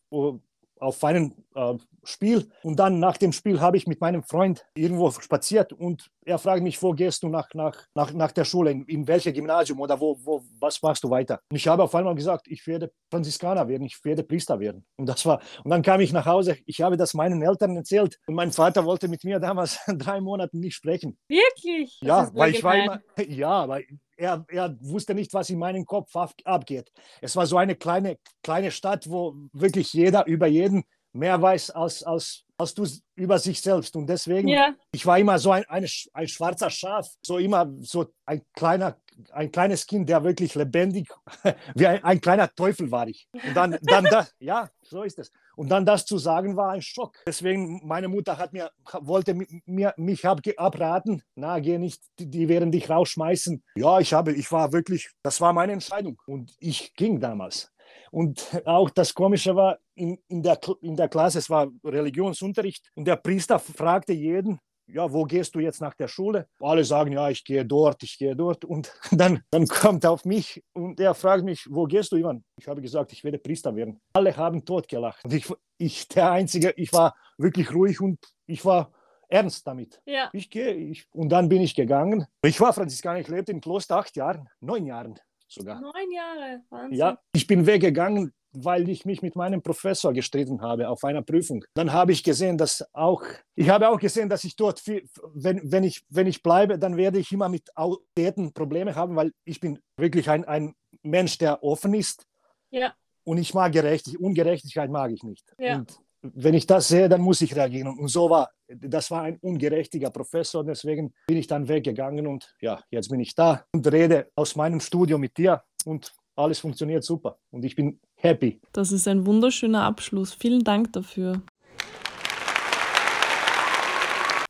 auf 0.81 1.03
einem 1.05 1.35
äh, 1.55 1.75
Spiel. 2.05 2.51
Und 2.63 2.79
dann 2.79 2.99
nach 2.99 3.17
dem 3.17 3.33
Spiel 3.33 3.61
habe 3.61 3.77
ich 3.77 3.87
mit 3.87 4.01
meinem 4.01 4.23
Freund 4.23 4.65
irgendwo 4.75 5.11
spaziert 5.11 5.73
und 5.73 6.11
er 6.25 6.39
fragt 6.39 6.63
mich, 6.63 6.83
wo 6.83 6.93
gehst 6.93 7.23
du 7.23 7.29
nach, 7.29 7.49
nach, 7.55 7.87
nach, 7.95 8.13
nach 8.13 8.33
der 8.33 8.45
Schule, 8.45 8.71
in, 8.71 8.85
in 8.85 9.07
welches 9.07 9.35
Gymnasium 9.35 9.81
oder 9.81 10.01
wo, 10.01 10.19
wo, 10.23 10.43
was 10.59 10.81
machst 10.83 11.05
du 11.05 11.11
weiter? 11.11 11.41
Und 11.51 11.57
ich 11.57 11.67
habe 11.69 11.83
auf 11.83 11.95
einmal 11.95 12.15
gesagt, 12.15 12.47
ich 12.49 12.67
werde 12.67 12.91
Franziskaner 13.11 13.69
werden, 13.69 13.85
ich 13.85 13.99
werde 14.05 14.23
Priester 14.23 14.59
werden. 14.61 14.85
Und 14.97 15.07
das 15.07 15.25
war, 15.27 15.41
und 15.65 15.71
dann 15.71 15.83
kam 15.83 16.01
ich 16.01 16.13
nach 16.13 16.27
Hause, 16.27 16.57
ich 16.67 16.81
habe 16.81 16.97
das 16.97 17.15
meinen 17.15 17.43
Eltern 17.43 17.77
erzählt 17.77 18.19
und 18.27 18.35
mein 18.35 18.53
Vater 18.53 18.85
wollte 18.85 19.09
mit 19.09 19.25
mir 19.25 19.39
damals 19.39 19.79
drei 19.87 20.21
Monate 20.21 20.59
nicht 20.59 20.75
sprechen. 20.75 21.19
Wirklich? 21.29 21.99
Ja, 22.03 22.31
weil 22.35 22.55
ich 22.55 22.65
war 22.65 22.77
immer, 22.77 23.01
ja, 23.27 23.69
weil 23.69 23.85
er, 24.19 24.45
er 24.49 24.77
wusste 24.81 25.15
nicht, 25.15 25.33
was 25.33 25.49
in 25.49 25.59
meinem 25.59 25.87
Kopf 25.87 26.15
abgeht. 26.45 26.93
Es 27.21 27.37
war 27.37 27.47
so 27.47 27.57
eine 27.57 27.77
kleine, 27.77 28.19
kleine 28.43 28.71
Stadt, 28.71 29.09
wo 29.09 29.35
wirklich 29.53 29.93
jeder 29.93 30.27
über 30.27 30.47
jeden 30.47 30.85
mehr 31.13 31.41
weiß 31.41 31.71
als, 31.71 32.03
als, 32.03 32.45
als 32.59 32.75
du 32.75 32.85
über 33.15 33.39
sich 33.39 33.61
selbst. 33.61 33.97
Und 33.97 34.07
deswegen, 34.09 34.49
yeah. 34.49 34.75
ich 34.93 35.07
war 35.07 35.19
immer 35.19 35.39
so 35.39 35.53
ein, 35.53 35.65
ein, 35.69 35.87
ein 36.13 36.29
schwarzer 36.29 36.71
Schaf, 36.71 37.09
so 37.23 37.39
immer 37.39 37.73
so 37.81 38.13
ein 38.27 38.43
kleiner, 38.55 38.97
ein 39.33 39.51
kleines 39.51 39.87
Kind, 39.87 40.09
der 40.09 40.23
wirklich 40.25 40.55
lebendig, 40.55 41.09
wie 41.75 41.87
ein, 41.87 42.05
ein 42.05 42.21
kleiner 42.21 42.53
Teufel 42.55 42.91
war 42.91 43.09
ich. 43.09 43.29
Und 43.33 43.55
dann, 43.57 43.79
dann 43.83 44.05
das, 44.05 44.35
ja, 44.39 44.69
so 44.83 45.03
ist 45.03 45.19
es. 45.19 45.33
Und 45.59 45.71
dann 45.71 45.85
das 45.85 46.07
zu 46.07 46.19
sagen, 46.19 46.57
war 46.57 46.71
ein 46.71 46.83
Schock. 46.83 47.17
Deswegen, 47.27 47.85
meine 47.85 48.07
Mutter 48.07 48.39
hat 48.39 48.53
mir, 48.53 48.71
wollte 49.01 49.35
mir, 49.67 49.93
mich 49.97 50.25
abraten, 50.25 51.21
na, 51.35 51.59
geh 51.59 51.79
nicht, 51.79 52.01
die, 52.21 52.49
werden 52.49 52.71
dich 52.71 52.89
rausschmeißen. 52.89 53.65
Ja, 53.75 53.99
ich 53.99 54.15
habe, 54.15 54.33
ich 54.33 54.53
war 54.53 54.73
wirklich, 54.73 55.11
das 55.21 55.41
war 55.41 55.53
meine 55.53 55.73
Entscheidung. 55.73 56.17
Und 56.27 56.55
ich 56.61 56.95
ging 56.95 57.19
damals. 57.19 57.73
Und 58.13 58.63
auch 58.67 58.89
das 58.91 59.13
Komische 59.15 59.57
war, 59.57 59.79
in, 59.97 60.19
in, 60.29 60.45
der, 60.45 60.61
in 60.81 60.95
der 60.95 61.09
Klasse, 61.09 61.41
es 61.41 61.51
war 61.51 61.67
Religionsunterricht, 61.83 62.93
und 62.95 63.07
der 63.07 63.17
Priester 63.17 63.59
fragte 63.59 64.13
jeden, 64.13 64.61
ja, 64.89 65.13
wo 65.13 65.25
gehst 65.25 65.55
du 65.55 65.61
jetzt 65.61 65.81
nach 65.81 65.95
der 65.95 66.09
Schule? 66.09 66.49
Alle 66.61 66.85
sagen, 66.85 67.13
ja, 67.13 67.29
ich 67.29 67.45
gehe 67.45 67.65
dort, 67.65 68.03
ich 68.03 68.19
gehe 68.19 68.35
dort. 68.35 68.65
Und 68.65 68.93
dann, 69.13 69.43
dann 69.51 69.67
kommt 69.67 70.05
er 70.05 70.13
auf 70.13 70.25
mich 70.25 70.65
und 70.73 70.99
er 71.01 71.15
fragt 71.15 71.45
mich, 71.45 71.67
wo 71.71 71.85
gehst 71.85 72.13
du, 72.13 72.17
Ivan? 72.17 72.45
Ich 72.59 72.69
habe 72.69 72.81
gesagt, 72.81 73.13
ich 73.13 73.23
werde 73.25 73.39
Priester 73.39 73.75
werden. 73.75 74.01
Alle 74.13 74.37
haben 74.37 74.65
totgelacht. 74.65 75.25
Und 75.25 75.35
ich, 75.35 75.47
ich 75.77 76.09
der 76.09 76.31
Einzige, 76.31 76.73
ich 76.77 76.93
war 76.93 77.15
wirklich 77.37 77.73
ruhig 77.73 78.01
und 78.01 78.19
ich 78.47 78.65
war 78.65 78.93
ernst 79.29 79.67
damit. 79.67 80.01
Ja. 80.07 80.31
Ich 80.33 80.51
gehe, 80.51 80.73
ich, 80.73 81.07
und 81.13 81.29
dann 81.29 81.49
bin 81.49 81.61
ich 81.61 81.75
gegangen. 81.75 82.27
Ich 82.43 82.61
war 82.61 82.73
Franziskaner, 82.73 83.21
ich 83.21 83.29
lebte 83.29 83.53
im 83.53 83.61
Kloster 83.61 83.99
acht 83.99 84.17
Jahren, 84.17 84.49
neun 84.61 84.87
Jahren 84.87 85.19
sogar. 85.49 85.81
Neun 85.81 86.13
Jahre, 86.13 86.63
Wahnsinn. 86.71 86.99
Ja, 86.99 87.19
ich 87.33 87.47
bin 87.47 87.67
weggegangen, 87.67 88.33
weil 88.65 88.89
ich 88.89 89.05
mich 89.05 89.23
mit 89.23 89.37
meinem 89.37 89.63
Professor 89.63 90.13
gestritten 90.13 90.61
habe 90.61 90.89
auf 90.89 91.05
einer 91.05 91.23
Prüfung. 91.23 91.65
Dann 91.75 91.93
habe 91.93 92.13
ich 92.13 92.23
gesehen, 92.23 92.59
dass 92.59 92.85
auch, 92.93 93.23
ich 93.55 93.69
habe 93.69 93.89
auch 93.89 93.99
gesehen, 93.99 94.29
dass 94.29 94.45
ich 94.45 94.57
dort, 94.57 94.81
viel, 94.81 95.09
wenn, 95.35 95.61
wenn, 95.71 95.85
ich, 95.85 96.05
wenn 96.09 96.27
ich 96.27 96.43
bleibe, 96.43 96.79
dann 96.79 96.97
werde 96.97 97.19
ich 97.19 97.33
immer 97.33 97.49
mit 97.49 97.77
Autoritäten 97.77 98.53
Probleme 98.53 98.95
haben, 98.95 99.17
weil 99.17 99.33
ich 99.45 99.61
bin 99.61 99.79
wirklich 99.97 100.29
ein, 100.29 100.45
ein 100.45 100.75
Mensch, 101.03 101.39
der 101.39 101.63
offen 101.63 101.95
ist. 101.95 102.27
Ja. 102.71 102.95
Und 103.25 103.39
ich 103.39 103.55
mag 103.55 103.73
Gerechtigkeit, 103.73 104.21
Ungerechtigkeit 104.21 104.91
mag 104.91 105.11
ich 105.13 105.23
nicht. 105.23 105.45
Ja. 105.59 105.77
Und 105.77 105.99
wenn 106.23 106.55
ich 106.55 106.67
das 106.67 106.89
sehe, 106.89 107.09
dann 107.09 107.21
muss 107.21 107.41
ich 107.41 107.55
reagieren. 107.55 107.97
Und 107.99 108.09
so 108.09 108.29
war, 108.29 108.51
das 108.67 109.11
war 109.11 109.23
ein 109.23 109.39
ungerechtiger 109.39 110.11
Professor. 110.11 110.65
Deswegen 110.65 111.13
bin 111.27 111.37
ich 111.37 111.47
dann 111.47 111.69
weggegangen 111.69 112.27
und 112.27 112.55
ja, 112.61 112.83
jetzt 112.91 113.09
bin 113.09 113.21
ich 113.21 113.35
da 113.35 113.65
und 113.73 113.91
rede 113.91 114.31
aus 114.35 114.57
meinem 114.57 114.81
Studio 114.81 115.19
mit 115.19 115.37
dir 115.37 115.63
und 115.85 116.13
alles 116.37 116.61
funktioniert 116.61 117.05
super. 117.05 117.39
Und 117.51 117.65
ich 117.65 117.75
bin 117.75 118.01
happy. 118.19 118.61
Das 118.73 118.93
ist 118.93 119.09
ein 119.09 119.27
wunderschöner 119.27 119.83
Abschluss. 119.83 120.35
Vielen 120.35 120.65
Dank 120.65 120.93
dafür. 120.93 121.43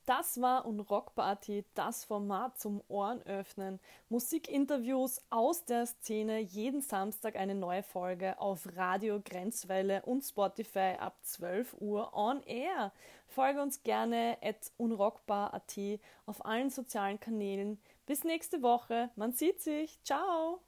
Das 0.08 0.40
war 0.40 0.64
Unrockparty, 0.64 1.66
das 1.74 2.06
Format 2.06 2.58
zum 2.58 2.80
Ohren 2.88 3.20
öffnen. 3.26 3.78
Musikinterviews 4.08 5.20
aus 5.28 5.66
der 5.66 5.84
Szene, 5.84 6.38
jeden 6.38 6.80
Samstag 6.80 7.36
eine 7.36 7.54
neue 7.54 7.82
Folge 7.82 8.40
auf 8.40 8.66
Radio 8.74 9.20
Grenzwelle 9.22 10.00
und 10.06 10.22
Spotify 10.22 10.94
ab 10.98 11.18
12 11.24 11.76
Uhr 11.80 12.14
on 12.14 12.42
air. 12.44 12.90
Folge 13.26 13.60
uns 13.60 13.82
gerne 13.82 14.38
at 14.40 14.72
unrockbar.at 14.78 15.78
auf 16.24 16.46
allen 16.46 16.70
sozialen 16.70 17.20
Kanälen. 17.20 17.78
Bis 18.06 18.24
nächste 18.24 18.62
Woche. 18.62 19.10
Man 19.14 19.32
sieht 19.32 19.60
sich. 19.60 20.02
Ciao. 20.04 20.62